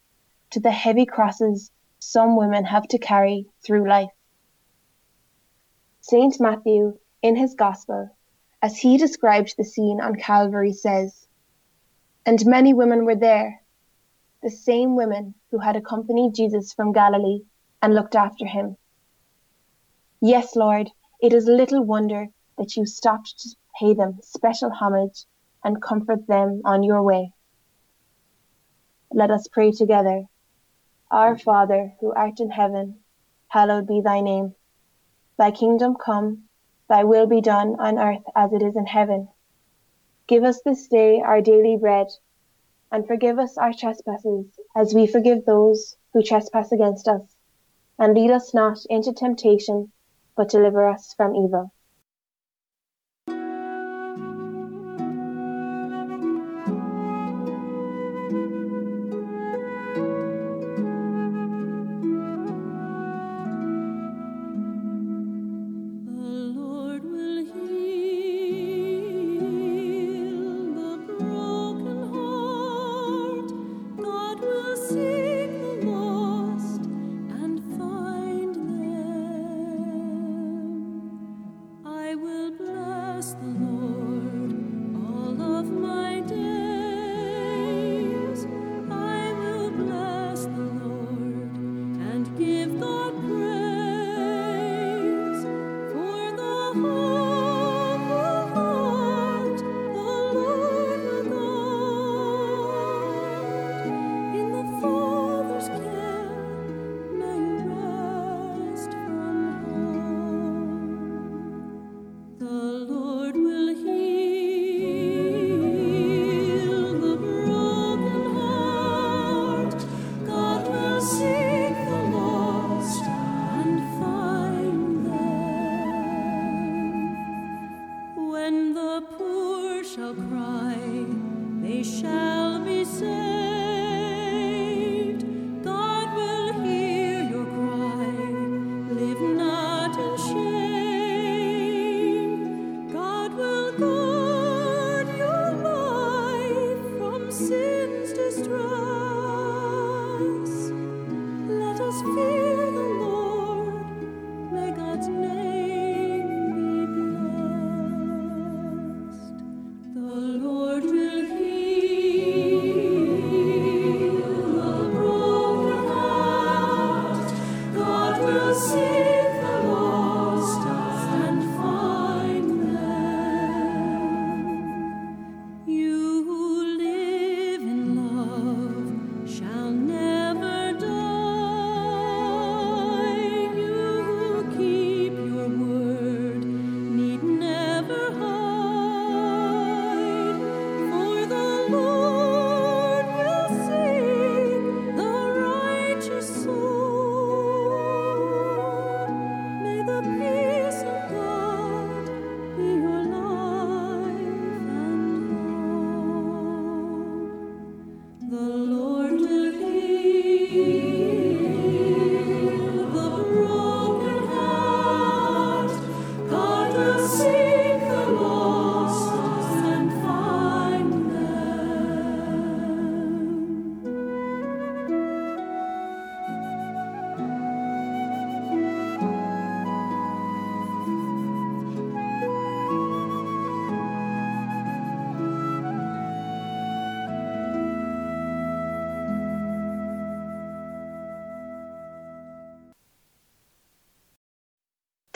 [0.50, 4.12] to the heavy crosses some women have to carry through life.
[6.00, 8.08] Saint Matthew, in his Gospel,
[8.62, 11.26] as he described the scene on Calvary, says,
[12.24, 13.62] And many women were there,
[14.44, 17.40] the same women who had accompanied Jesus from Galilee
[17.82, 18.76] and looked after him.
[20.20, 20.88] Yes, Lord,
[21.20, 22.28] it is little wonder
[22.58, 23.48] that you stopped to
[23.78, 25.24] pay them special homage
[25.62, 27.32] and comfort them on your way.
[29.12, 30.24] Let us pray together.
[31.10, 33.00] Our Father, who art in heaven,
[33.48, 34.54] hallowed be thy name.
[35.38, 36.44] Thy kingdom come,
[36.88, 39.28] thy will be done on earth as it is in heaven.
[40.26, 42.08] Give us this day our daily bread,
[42.92, 47.22] and forgive us our trespasses, as we forgive those who trespass against us.
[47.98, 49.92] And lead us not into temptation,
[50.36, 51.72] but deliver us from evil.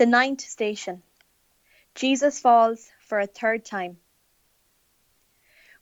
[0.03, 1.05] The ninth station.
[1.95, 3.99] Jesus falls for a third time.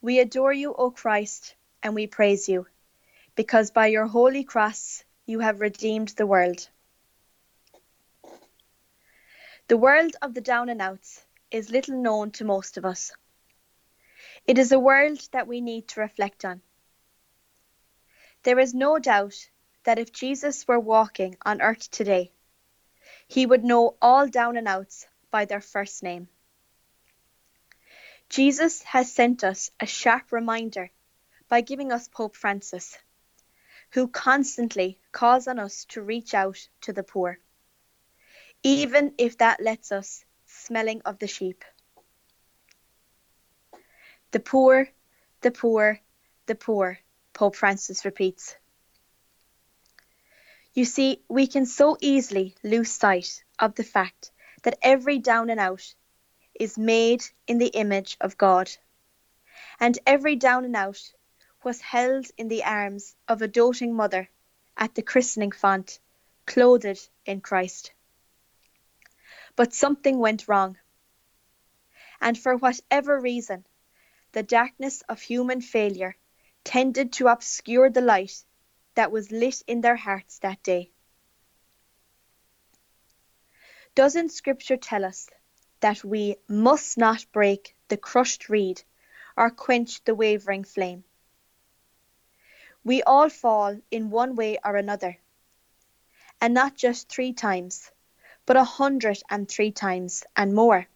[0.02, 2.66] We adore you, O Christ, and we praise you,
[3.34, 6.68] because by your holy cross you have redeemed the world.
[9.68, 13.12] The world of the down and outs is little known to most of us.
[14.46, 16.60] It is a world that we need to reflect on.
[18.42, 19.48] There is no doubt
[19.84, 22.32] that if Jesus were walking on earth today,
[23.30, 26.28] he would know all down and outs by their first name.
[28.28, 30.90] Jesus has sent us a sharp reminder
[31.48, 32.98] by giving us Pope Francis,
[33.90, 37.38] who constantly calls on us to reach out to the poor,
[38.64, 41.64] even if that lets us smelling of the sheep.
[44.32, 44.88] The poor,
[45.40, 46.00] the poor,
[46.46, 46.98] the poor,
[47.32, 48.56] Pope Francis repeats.
[50.72, 54.30] You see, we can so easily lose sight of the fact
[54.62, 55.94] that every down and out
[56.54, 58.70] is made in the image of God,
[59.80, 61.12] and every down and out
[61.64, 64.30] was held in the arms of a doting mother
[64.76, 65.98] at the christening font,
[66.46, 67.92] clothed in Christ.
[69.56, 70.78] But something went wrong,
[72.20, 73.66] and for whatever reason,
[74.32, 76.16] the darkness of human failure
[76.62, 78.44] tended to obscure the light
[79.00, 80.90] that was lit in their hearts that day.
[83.94, 85.30] Doesn't Scripture tell us
[85.80, 88.82] that we must not break the crushed reed
[89.38, 91.02] or quench the wavering flame?
[92.84, 95.16] We all fall in one way or another,
[96.38, 97.90] and not just three times,
[98.44, 100.86] but a hundred and three times and more.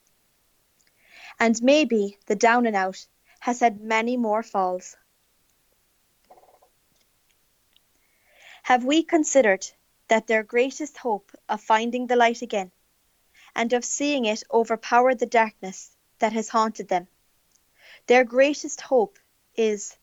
[1.40, 3.06] And maybe the down and out
[3.40, 4.94] has had many more falls.
[8.64, 9.66] Have we considered
[10.08, 12.72] that their greatest hope of finding the light again
[13.54, 17.06] and of seeing it overpower the darkness that has haunted them?
[18.06, 19.18] Their greatest hope
[19.54, 19.98] is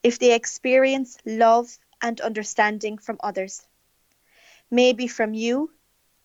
[0.00, 3.66] if they experience love and understanding from others,
[4.70, 5.72] maybe from you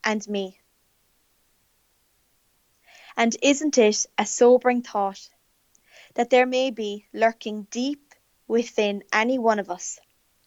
[0.03, 0.59] and me.
[3.17, 5.27] And isn't it a sobering thought
[6.13, 8.13] that there may be lurking deep
[8.47, 9.99] within any one of us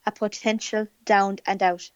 [0.06, 1.90] a potential down and out.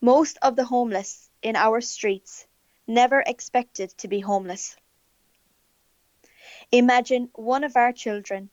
[0.00, 2.46] Most of the homeless in our streets
[2.86, 4.76] never expected to be homeless.
[6.72, 8.50] Imagine one of our children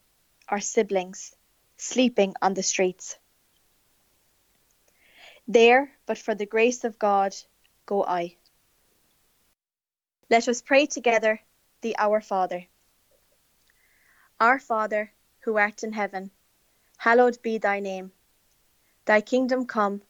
[0.48, 1.36] our siblings
[1.78, 3.18] sleeping on the streets.
[5.48, 7.36] There, but for the grace of God,
[7.86, 8.38] go I.
[10.30, 11.40] Let us pray together
[11.82, 12.66] the Our Father.
[14.40, 15.12] Our Father,
[15.42, 16.32] who art in heaven,
[16.98, 18.12] hallowed be thy name.
[19.06, 20.02] Thy kingdom come,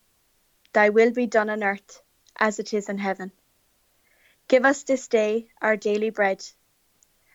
[0.73, 2.01] thy will be done on earth
[2.38, 3.31] as it is in heaven.
[4.47, 6.45] Give us this day our daily bread,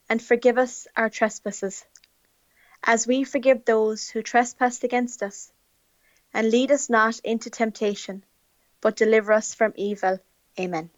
[0.09, 1.85] and forgive us our trespasses,
[2.85, 5.53] as we forgive those who trespass against us.
[6.33, 8.25] And lead us not into temptation,
[8.81, 10.21] but deliver us from evil.
[10.59, 10.91] Amen.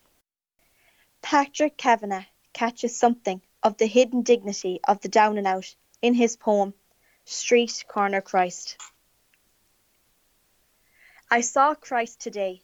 [1.23, 6.37] Patrick Kavanagh catches something of the hidden dignity of the down and out in his
[6.37, 6.75] poem
[7.25, 8.77] Street Corner Christ.
[11.31, 12.63] I saw Christ today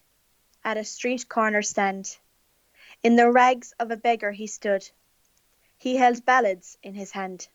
[0.65, 2.19] at a street corner stand.
[3.03, 4.91] In the rags of a beggar he stood.
[5.79, 7.49] He held ballads in his hand.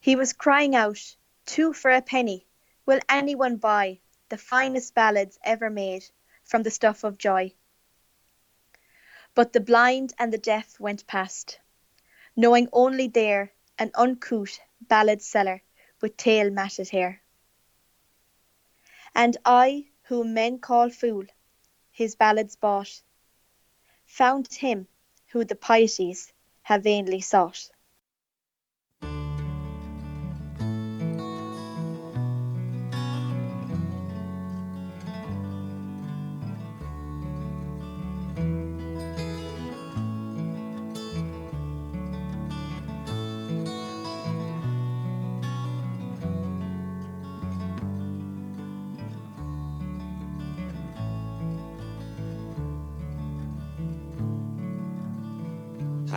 [0.00, 2.44] He was crying out, Two for a penny,
[2.84, 4.00] will anyone buy
[4.30, 6.04] the finest ballads ever made
[6.42, 7.54] from the stuff of joy?
[9.34, 11.60] But the blind and the deaf went past,
[12.34, 14.58] knowing only there an uncouth
[14.88, 15.62] ballad seller
[16.00, 17.22] with tail matted hair.
[19.14, 21.24] And I, whom men call fool,
[21.90, 23.02] his ballads bought,
[24.04, 24.88] found him
[25.28, 27.70] who the pieties have vainly sought.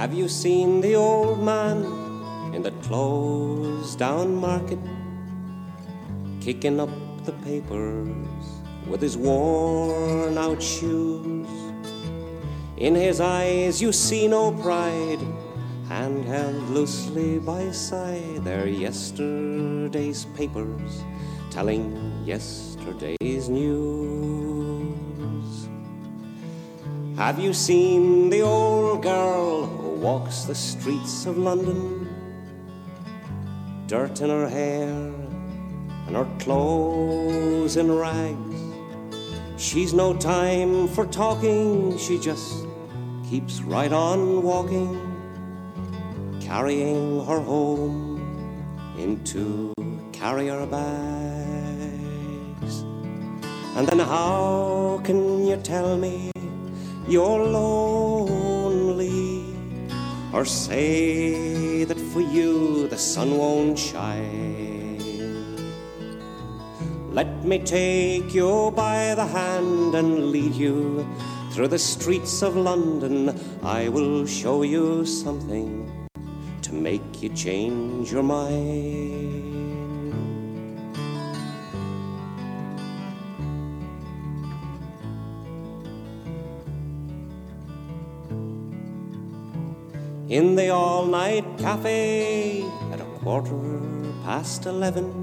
[0.05, 1.83] Have you seen the old man
[2.53, 4.77] in the closed down market
[6.39, 6.91] kicking up
[7.25, 8.45] the papers
[8.87, 11.47] with his worn out shoes?
[12.77, 15.25] In his eyes you see no pride,
[15.89, 18.43] hand held loosely by his side.
[18.43, 21.01] They're yesterday's papers
[21.49, 24.95] telling yesterday's news.
[27.17, 32.07] Have you seen the old girl walks the streets of London?
[33.87, 34.87] Dirt in her hair
[36.05, 38.59] and her clothes in rags.
[39.57, 42.67] She's no time for talking, she just
[43.27, 44.93] keeps right on walking,
[46.39, 48.21] carrying her home
[48.99, 49.73] in two
[50.11, 51.15] carrier bags.
[53.75, 56.31] And then how can you tell me
[57.07, 58.14] you're lonely?
[60.35, 64.99] Or say that for you the sun won't shine.
[67.09, 71.07] Let me take you by the hand and lead you
[71.53, 73.39] through the streets of London.
[73.63, 75.69] I will show you something
[76.63, 79.54] to make you change your mind.
[90.29, 93.81] In the all night cafe at a quarter
[94.23, 95.21] past eleven.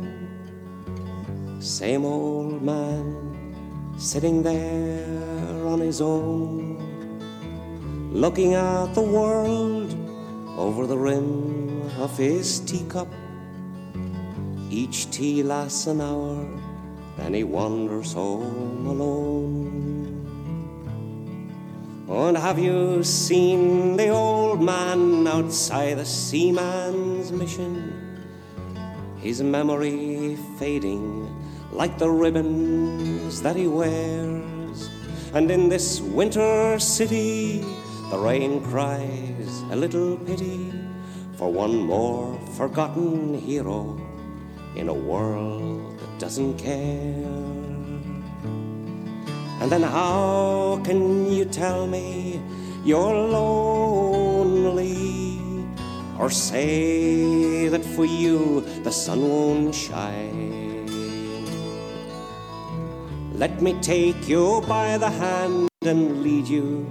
[1.61, 6.79] Same old man sitting there on his own,
[8.13, 9.93] looking at the world
[10.57, 13.09] over the rim of his teacup.
[14.71, 16.47] Each tea lasts an hour,
[17.17, 20.02] then he wanders home alone.
[22.15, 28.21] And have you seen the old man outside the seaman's mission?
[29.17, 31.27] His memory fading
[31.73, 34.91] like the ribbons that he wears.
[35.33, 37.65] And in this winter city,
[38.11, 40.71] the rain cries a little pity
[41.39, 43.99] for one more forgotten hero
[44.77, 47.62] in a world that doesn't care.
[49.63, 52.43] And then how can you tell me
[52.85, 54.91] you're lonely?
[56.19, 60.91] Or say that for you the sun won't shine?
[63.35, 66.85] Let me take you by the hand and lead you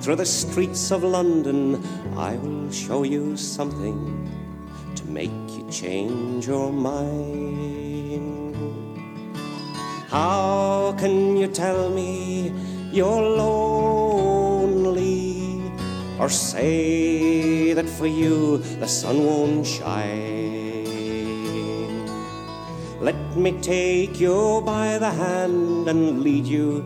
[0.00, 1.80] through the streets of London.
[2.16, 4.28] I will show you something
[4.96, 8.47] to make you change your mind.
[10.10, 12.50] How can you tell me
[12.90, 14.80] you're lonely?
[16.18, 20.88] Or say that for you the sun won't shine?
[23.00, 26.82] Let me take you by the hand and lead you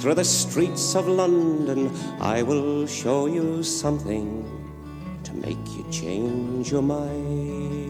[0.00, 1.92] through the streets of London.
[2.20, 4.48] I will show you something
[5.24, 7.81] to make you change your mind.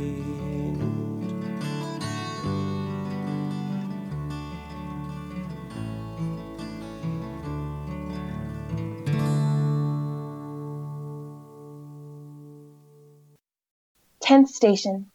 [14.33, 15.11] Tenth station.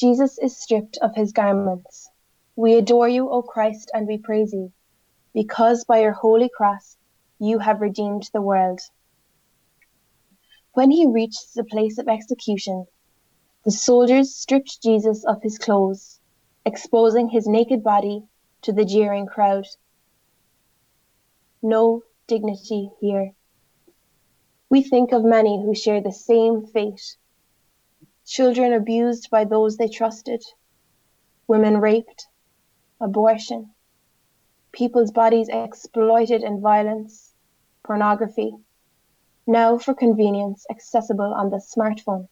[0.00, 2.08] Jesus is stripped of his garments.
[2.56, 4.72] We adore you, O Christ, and we praise you,
[5.34, 6.96] because by your holy cross
[7.38, 8.80] you have redeemed the world.
[10.72, 12.86] When he reached the place of execution,
[13.66, 16.18] the soldiers stripped Jesus of his clothes,
[16.64, 18.22] exposing his naked body
[18.62, 19.66] to the jeering crowd.
[21.60, 23.32] No dignity here.
[24.70, 27.18] We think of many who share the same fate
[28.24, 30.42] children abused by those they trusted,
[31.46, 32.26] women raped,
[33.00, 33.70] abortion,
[34.72, 37.34] people's bodies exploited in violence,
[37.84, 38.56] pornography,
[39.46, 42.28] now for convenience accessible on the smartphone,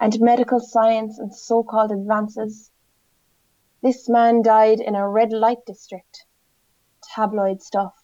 [0.00, 2.70] and medical science and so-called advances.
[3.80, 6.26] This man died in a red light district.
[7.14, 7.94] Tabloid stuff.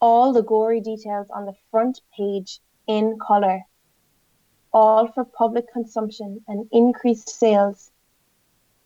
[0.00, 3.62] All the gory details on the front page in color
[4.72, 7.90] all for public consumption and increased sales.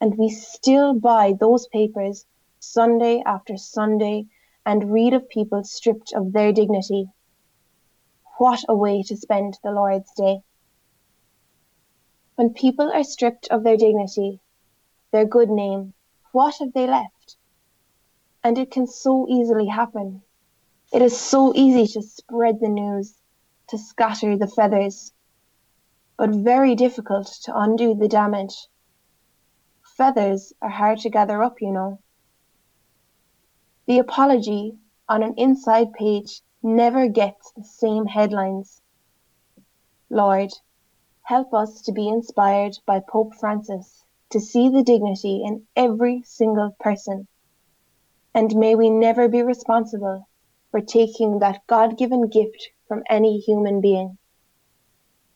[0.00, 2.26] And we still buy those papers
[2.58, 4.26] Sunday after Sunday
[4.64, 7.06] and read of people stripped of their dignity.
[8.38, 10.42] What a way to spend the Lord's Day.
[12.36, 14.40] When people are stripped of their dignity,
[15.12, 15.92] their good name,
[16.32, 17.36] what have they left?
[18.42, 20.22] And it can so easily happen.
[20.92, 23.14] It is so easy to spread the news,
[23.68, 25.12] to scatter the feathers,
[26.16, 28.68] but very difficult to undo the damage.
[29.96, 31.98] Feathers are hard to gather up, you know.
[33.86, 38.80] The apology on an inside page never gets the same headlines.
[40.08, 40.52] Lord,
[41.22, 46.76] help us to be inspired by Pope Francis to see the dignity in every single
[46.80, 47.26] person.
[48.34, 50.28] And may we never be responsible
[50.70, 54.18] for taking that God given gift from any human being.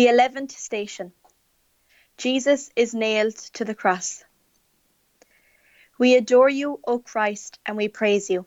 [0.00, 1.12] The eleventh station.
[2.16, 4.24] Jesus is nailed to the cross.
[5.98, 8.46] We adore you, O Christ, and we praise you,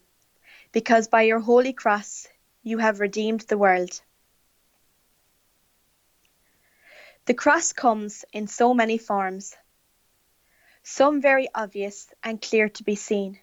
[0.72, 2.28] because by your holy cross
[2.64, 4.01] you have redeemed the world.
[7.26, 9.56] The cross comes in so many forms,
[10.82, 13.38] some very obvious and clear to be seen,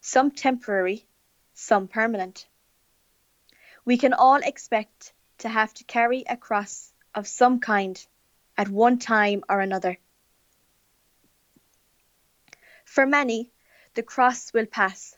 [0.00, 1.08] some temporary,
[1.54, 2.46] some permanent.
[3.84, 8.06] We can all expect to have to carry a cross of some kind
[8.56, 9.98] at one time or another.
[12.84, 13.50] For many,
[13.94, 15.16] the cross will pass,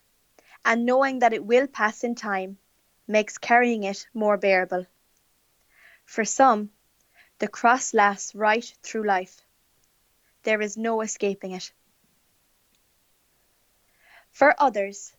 [0.65, 2.59] and knowing that it will pass in time
[3.07, 4.87] makes carrying it more bearable.
[6.05, 6.71] For some,
[7.39, 9.43] the cross lasts right through life.
[10.43, 11.73] There is no escaping it.
[14.31, 15.15] For others,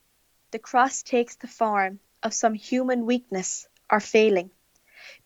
[0.52, 4.52] the cross takes the form of some human weakness or failing,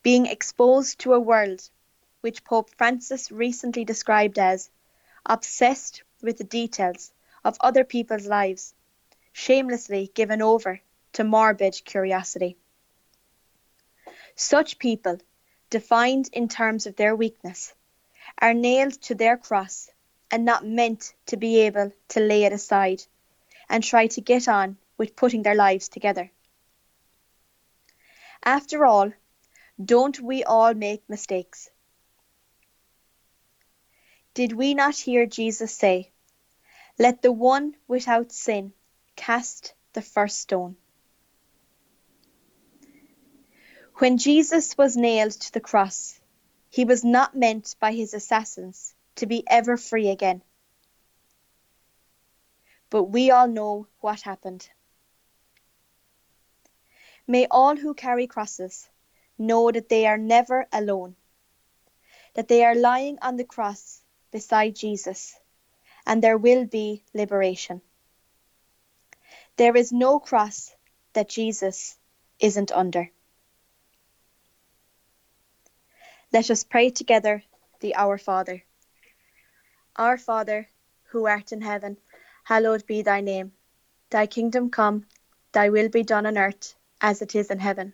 [0.04, 1.70] being exposed to a world
[2.22, 4.70] which Pope Francis recently described as
[5.26, 7.12] obsessed with the details
[7.44, 8.74] of other people's lives,
[9.34, 10.82] shamelessly given over
[11.14, 12.58] to morbid curiosity.
[14.36, 15.18] Such people,
[15.70, 17.74] defined in terms of their weakness,
[18.40, 19.90] are nailed to their cross
[20.30, 23.04] and not meant to be able to lay it aside
[23.70, 26.32] and try to get on with putting their lives together.
[28.44, 29.12] After all,
[29.84, 31.70] don't we all make mistakes?
[34.34, 36.12] Did we not hear Jesus say,
[36.98, 38.74] Let the one without sin
[39.16, 40.78] cast the first stone?
[43.96, 46.20] When Jesus was nailed to the cross,
[46.70, 50.42] he was not meant by his assassins to be ever free again.
[52.90, 54.70] But we all know what happened.
[57.28, 58.90] May all who carry crosses
[59.42, 61.16] know that they are never alone,
[62.36, 65.36] that they are lying on the cross beside Jesus,
[66.06, 67.82] and there will be liberation.
[69.58, 70.74] There is no cross
[71.14, 71.98] that Jesus
[72.40, 73.12] isn't under.
[76.34, 77.44] Let us pray together
[77.82, 78.64] the Our Father.
[79.98, 80.70] Our Father,
[81.10, 81.98] who art in heaven,
[82.44, 83.52] hallowed be thy name.
[84.10, 85.06] Thy kingdom come,
[85.52, 87.94] thy will be done on earth as it is in heaven.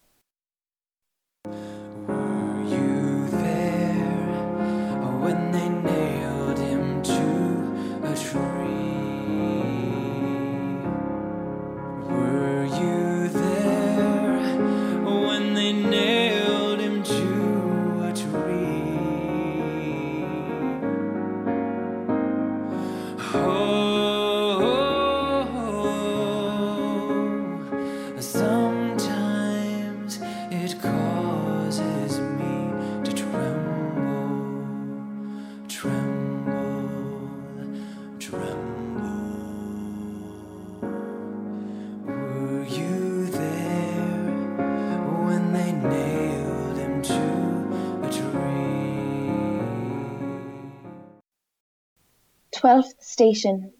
[53.21, 53.71] Station.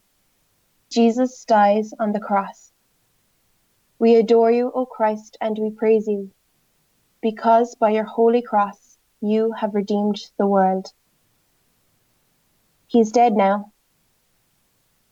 [0.92, 2.72] Jesus dies on the cross.
[3.98, 6.30] We adore you, O Christ, and we praise you,
[7.24, 10.90] because by your holy cross you have redeemed the world.
[12.86, 13.74] He is dead now,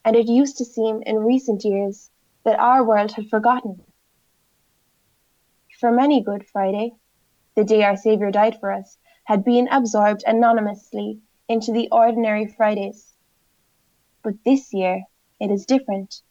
[0.05, 2.11] and it used to seem in recent years
[2.45, 3.81] that our world had forgotten.
[5.79, 6.91] For many Good Friday,
[7.55, 13.08] the day our Saviour died for us, had been absorbed anonymously into the ordinary Fridays.
[14.23, 15.03] But this year
[15.39, 16.21] it is different.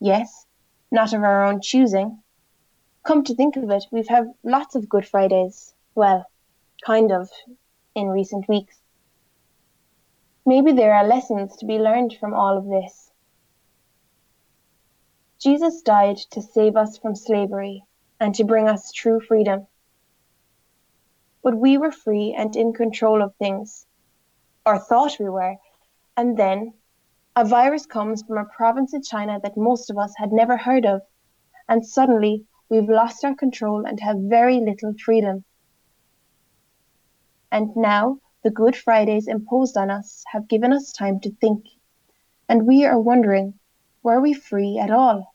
[0.00, 0.46] Yes,
[0.90, 2.22] not of our own choosing.
[3.04, 5.74] Come to think of it, we've had lots of Good Fridays.
[5.94, 6.26] Well,
[6.84, 7.28] kind of,
[7.94, 8.76] in recent weeks.
[10.46, 13.10] Maybe there are lessons to be learned from all of this.
[15.38, 17.84] Jesus died to save us from slavery
[18.20, 19.66] and to bring us true freedom.
[21.42, 23.86] But we were free and in control of things,
[24.64, 25.56] or thought we were,
[26.16, 26.72] and then
[27.36, 30.86] a virus comes from a province in China that most of us had never heard
[30.86, 31.02] of,
[31.68, 35.44] and suddenly we've lost our control and have very little freedom.
[37.50, 41.66] And now the Good Fridays imposed on us have given us time to think,
[42.48, 43.58] and we are wondering
[44.02, 45.34] were we free at all,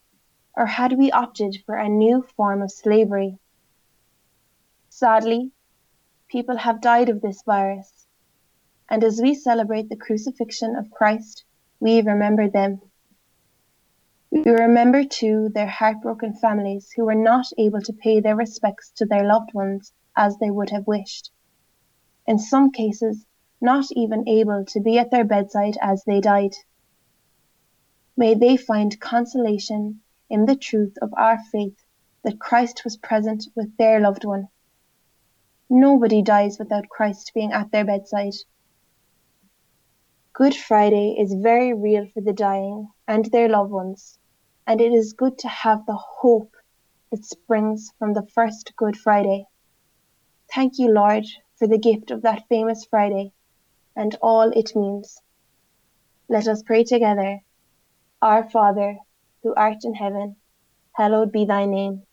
[0.55, 3.37] or had we opted for a new form of slavery?
[4.89, 5.51] Sadly,
[6.29, 8.07] people have died of this virus,
[8.89, 11.43] And as we celebrate the crucifixion of Christ,
[11.79, 12.81] we remember them.
[14.31, 19.05] We remember too their heartbroken families who were not able to pay their respects to
[19.05, 21.31] their loved ones as they would have wished.
[22.27, 23.25] In some cases,
[23.61, 26.53] not even able to be at their bedside as they died.
[28.15, 31.77] May they find consolation in the truth of our faith
[32.23, 34.49] that Christ was present with their loved one.
[35.69, 38.33] Nobody dies without Christ being at their bedside.
[40.39, 44.17] Good Friday is very real for the dying and their loved ones,
[44.65, 46.55] and it is good to have the hope
[47.11, 49.47] that springs from the first Good Friday.
[50.55, 51.25] Thank you, Lord,
[51.57, 53.33] for the gift of that famous Friday
[53.97, 55.21] and all it means.
[56.29, 57.41] Let us pray together.
[58.21, 58.97] Our Father,
[59.43, 60.37] who art in heaven,
[60.93, 62.03] hallowed be thy name.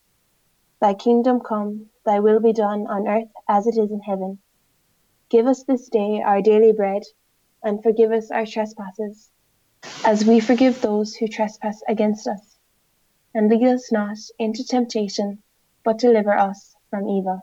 [0.80, 4.40] Thy kingdom come, thy will be done on earth as it is in heaven.
[5.28, 7.04] Give us this day our daily bread,
[7.66, 9.28] and forgive us our trespasses,
[10.04, 12.58] as we forgive those who trespass against us.
[13.34, 15.42] And lead us not into temptation,
[15.84, 17.40] but deliver us from evil.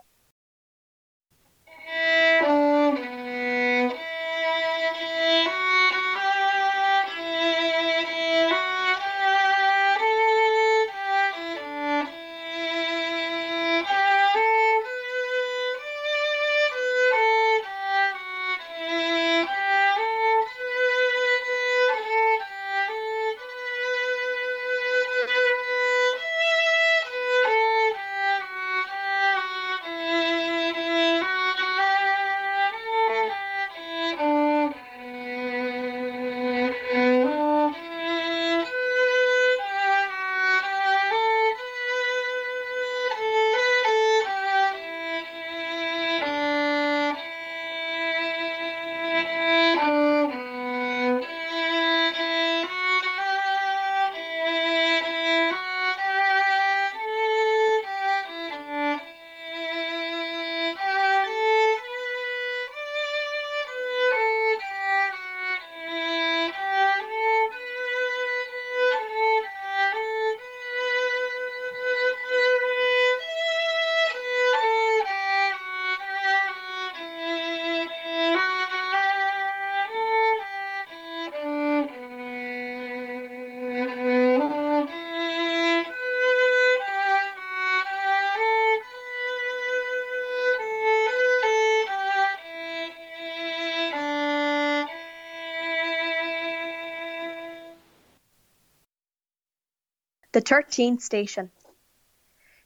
[100.34, 101.52] The thirteenth station.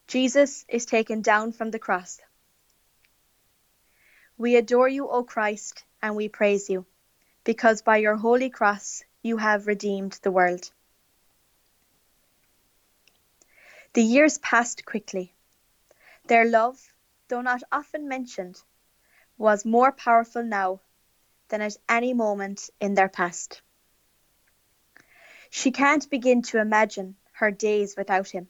[0.07, 2.19] Jesus is taken down from the cross.
[4.39, 6.87] We adore you, O Christ, and we praise you,
[7.45, 10.71] because by your holy cross you have redeemed the world.
[13.93, 15.35] The years passed quickly.
[16.27, 16.81] Their love,
[17.29, 18.63] though not often mentioned,
[19.37, 20.81] was more powerful now
[21.51, 23.61] than at any moment in their past.
[25.51, 28.49] She can't begin to imagine her days without him,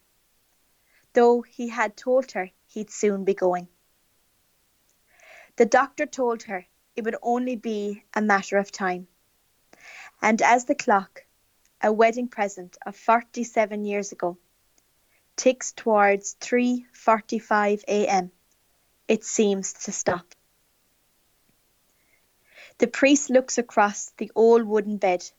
[1.12, 3.68] though he had told her he'd soon be going.
[5.56, 6.64] The doctor told her
[6.96, 9.06] it would only be a matter of time,
[10.22, 11.24] and as the clock,
[11.82, 14.38] a wedding present of 47 years ago,
[15.36, 18.32] ticks towards 3:45 a.m.,
[19.06, 20.34] it seems to stop.
[22.78, 25.30] The priest looks across the old wooden bed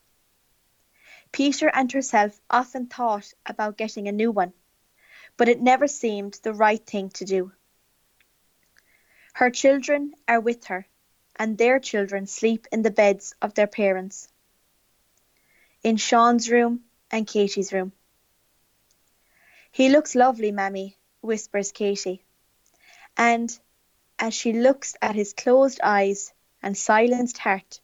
[1.32, 4.52] Peter and herself often thought about getting a new one,
[5.36, 7.52] but it never seemed the right thing to do.
[9.34, 10.86] Her children are with her,
[11.36, 14.28] and their children sleep in the beds of their parents,
[15.82, 17.92] in Sean's room and Katie's room.
[19.70, 22.24] He looks lovely, Mammy, whispers Katie,
[23.16, 23.56] and
[24.18, 27.80] as she looks at his closed eyes and silenced heart,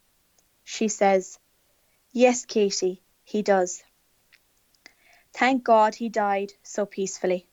[0.65, 1.39] she says,
[2.13, 3.83] Yes, Katie, he does.
[5.33, 7.49] Thank God he died so peacefully.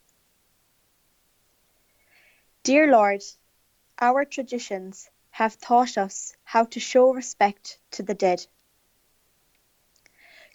[2.62, 3.24] Dear Lord,
[4.00, 8.46] our traditions have taught us how to show respect to the dead.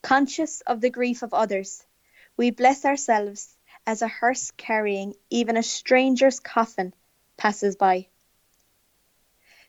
[0.03, 1.85] Conscious of the grief of others,
[2.37, 6.95] we bless ourselves as a hearse carrying even a stranger's coffin
[7.37, 8.07] passes by.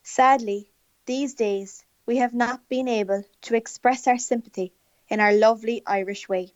[0.04, 0.72] Sadly,
[1.08, 4.74] these days we have not been able to express our sympathy
[5.10, 6.54] in our lovely Irish way.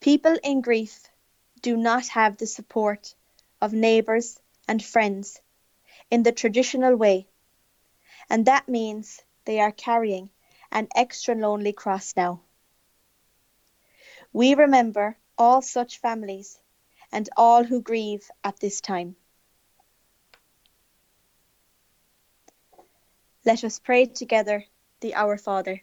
[0.00, 1.08] People in grief
[1.60, 3.14] do not have the support
[3.60, 5.40] of neighbours and friends
[6.10, 7.28] in the traditional way,
[8.28, 10.30] and that means they are carrying
[10.72, 12.40] an extra lonely cross now.
[14.32, 16.58] We remember all such families
[17.12, 19.16] and all who grieve at this time.
[23.44, 24.64] Let us pray together
[25.00, 25.82] the Our Father.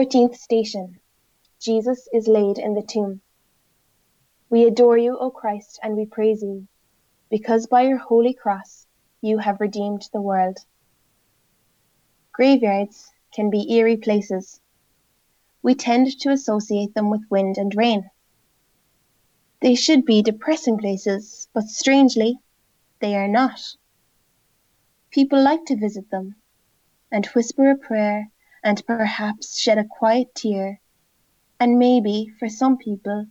[0.00, 0.98] Fourteenth station.
[1.60, 3.20] Jesus is laid in the tomb.
[4.48, 6.66] We adore you, O Christ, and we praise you,
[7.28, 8.86] because by your holy cross
[9.20, 10.56] you have redeemed the world.
[12.32, 14.58] Graveyards can be eerie places.
[15.62, 18.08] We tend to associate them with wind and rain.
[19.60, 22.38] They should be depressing places, but strangely,
[23.00, 23.60] they are not.
[25.10, 26.36] People like to visit them
[27.12, 28.30] and whisper a prayer
[28.62, 30.80] and perhaps shed a quiet tear,
[31.58, 33.26] and maybe, for some people,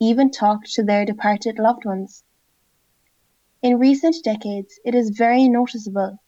[0.00, 2.24] even talk to their departed loved ones.
[3.62, 6.18] In recent decades, it is very noticeable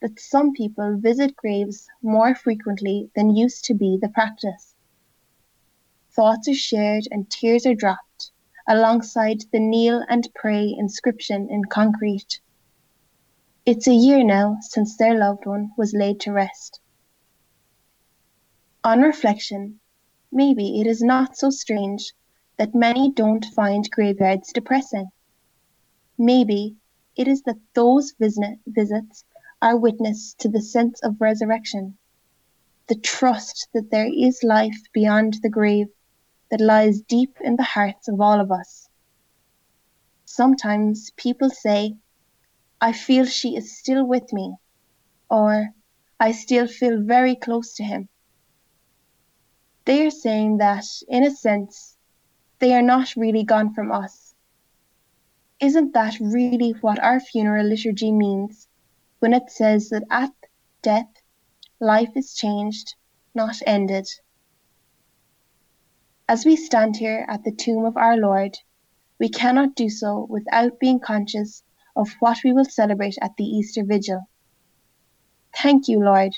[0.00, 4.74] that some people visit graves more frequently than used to be the practice.
[6.12, 8.30] Thoughts are shared and tears are dropped
[8.68, 12.40] alongside the kneel and pray inscription in concrete.
[13.66, 16.80] It's a year now since their loved one was laid to rest.
[18.86, 19.80] On reflection,
[20.30, 22.12] maybe it is not so strange
[22.58, 25.08] that many don't find graveyards depressing.
[26.18, 26.76] Maybe
[27.16, 29.24] it is that those visits
[29.62, 31.96] are witness to the sense of resurrection,
[32.88, 35.88] the trust that there is life beyond the grave
[36.50, 38.86] that lies deep in the hearts of all of us.
[40.26, 41.96] Sometimes people say,
[42.82, 44.56] I feel she is still with me,
[45.30, 45.70] or
[46.20, 48.10] I still feel very close to him.
[49.84, 51.96] They are saying that, in a sense,
[52.58, 54.34] they are not really gone from us.
[55.60, 58.66] Isn't that really what our funeral liturgy means
[59.18, 60.30] when it says that at
[60.80, 61.10] death,
[61.80, 62.94] life is changed,
[63.34, 64.06] not ended?
[66.26, 68.56] As we stand here at the tomb of our Lord,
[69.18, 71.62] we cannot do so without being conscious
[71.94, 74.22] of what we will celebrate at the Easter Vigil.
[75.56, 76.32] Thank you, Lord,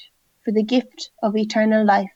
[0.45, 2.16] for the gift of eternal life.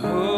[0.00, 0.37] Sometimes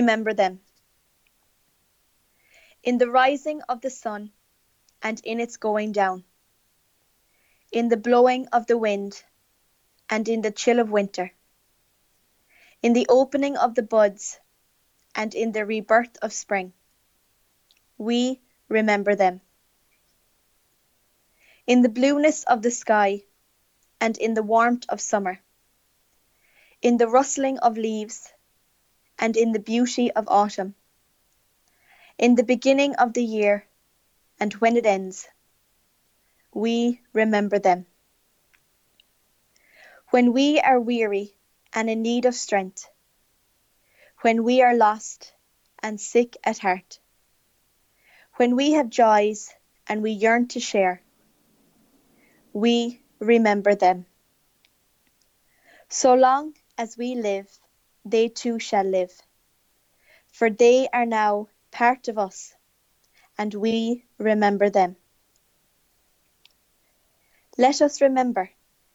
[0.00, 0.60] remember them.
[2.82, 4.30] In the rising of the sun
[5.02, 6.24] and in its going down,
[7.70, 9.22] in the blowing of the wind
[10.08, 11.30] and in the chill of winter,
[12.82, 14.40] in the opening of the buds
[15.14, 16.72] and in the rebirth of spring,
[17.98, 19.42] we remember them.
[21.66, 23.22] In the blueness of the sky
[24.00, 25.38] and in the warmth of summer,
[26.80, 28.32] in the rustling of leaves
[29.20, 30.74] and in the beauty of autumn,
[32.18, 33.66] in the beginning of the year
[34.40, 35.28] and when it ends,
[36.54, 37.86] we remember them.
[40.10, 41.36] When we are weary
[41.72, 42.90] and in need of strength,
[44.22, 45.34] when we are lost
[45.82, 47.00] and sick at heart,
[48.36, 49.54] when we have joys
[49.86, 51.02] and we yearn to share,
[52.52, 54.06] we remember them.
[55.90, 57.59] So long as we live,
[58.04, 59.12] they too shall live,
[60.32, 62.54] for they are now part of us,
[63.38, 64.96] and we remember them.
[67.58, 68.50] Let us remember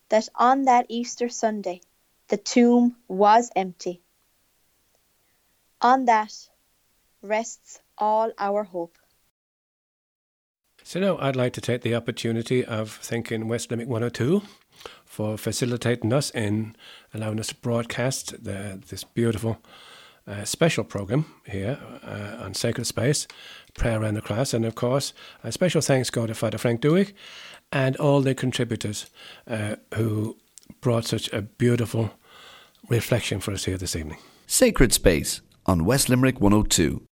[0.09, 1.81] that on that Easter Sunday
[2.27, 4.01] the tomb was empty.
[5.81, 6.33] On that
[7.21, 8.97] rests all our hope.
[10.83, 14.41] So now I'd like to take the opportunity of thanking West Limerick 102
[15.15, 16.75] for facilitating us in
[17.13, 19.57] allowing us to broadcast the, this beautiful
[20.27, 23.25] uh, special program here uh, on Sacred Space,
[23.75, 27.13] Prayer Around the Cross, and of course, a special thanks go to Father Frank Dewick
[27.71, 29.05] and all the contributors
[29.47, 30.35] uh, who
[30.81, 32.11] brought such a beautiful
[32.89, 34.17] reflection for us here this evening.
[34.47, 37.01] Sacred Space on West Limerick 102.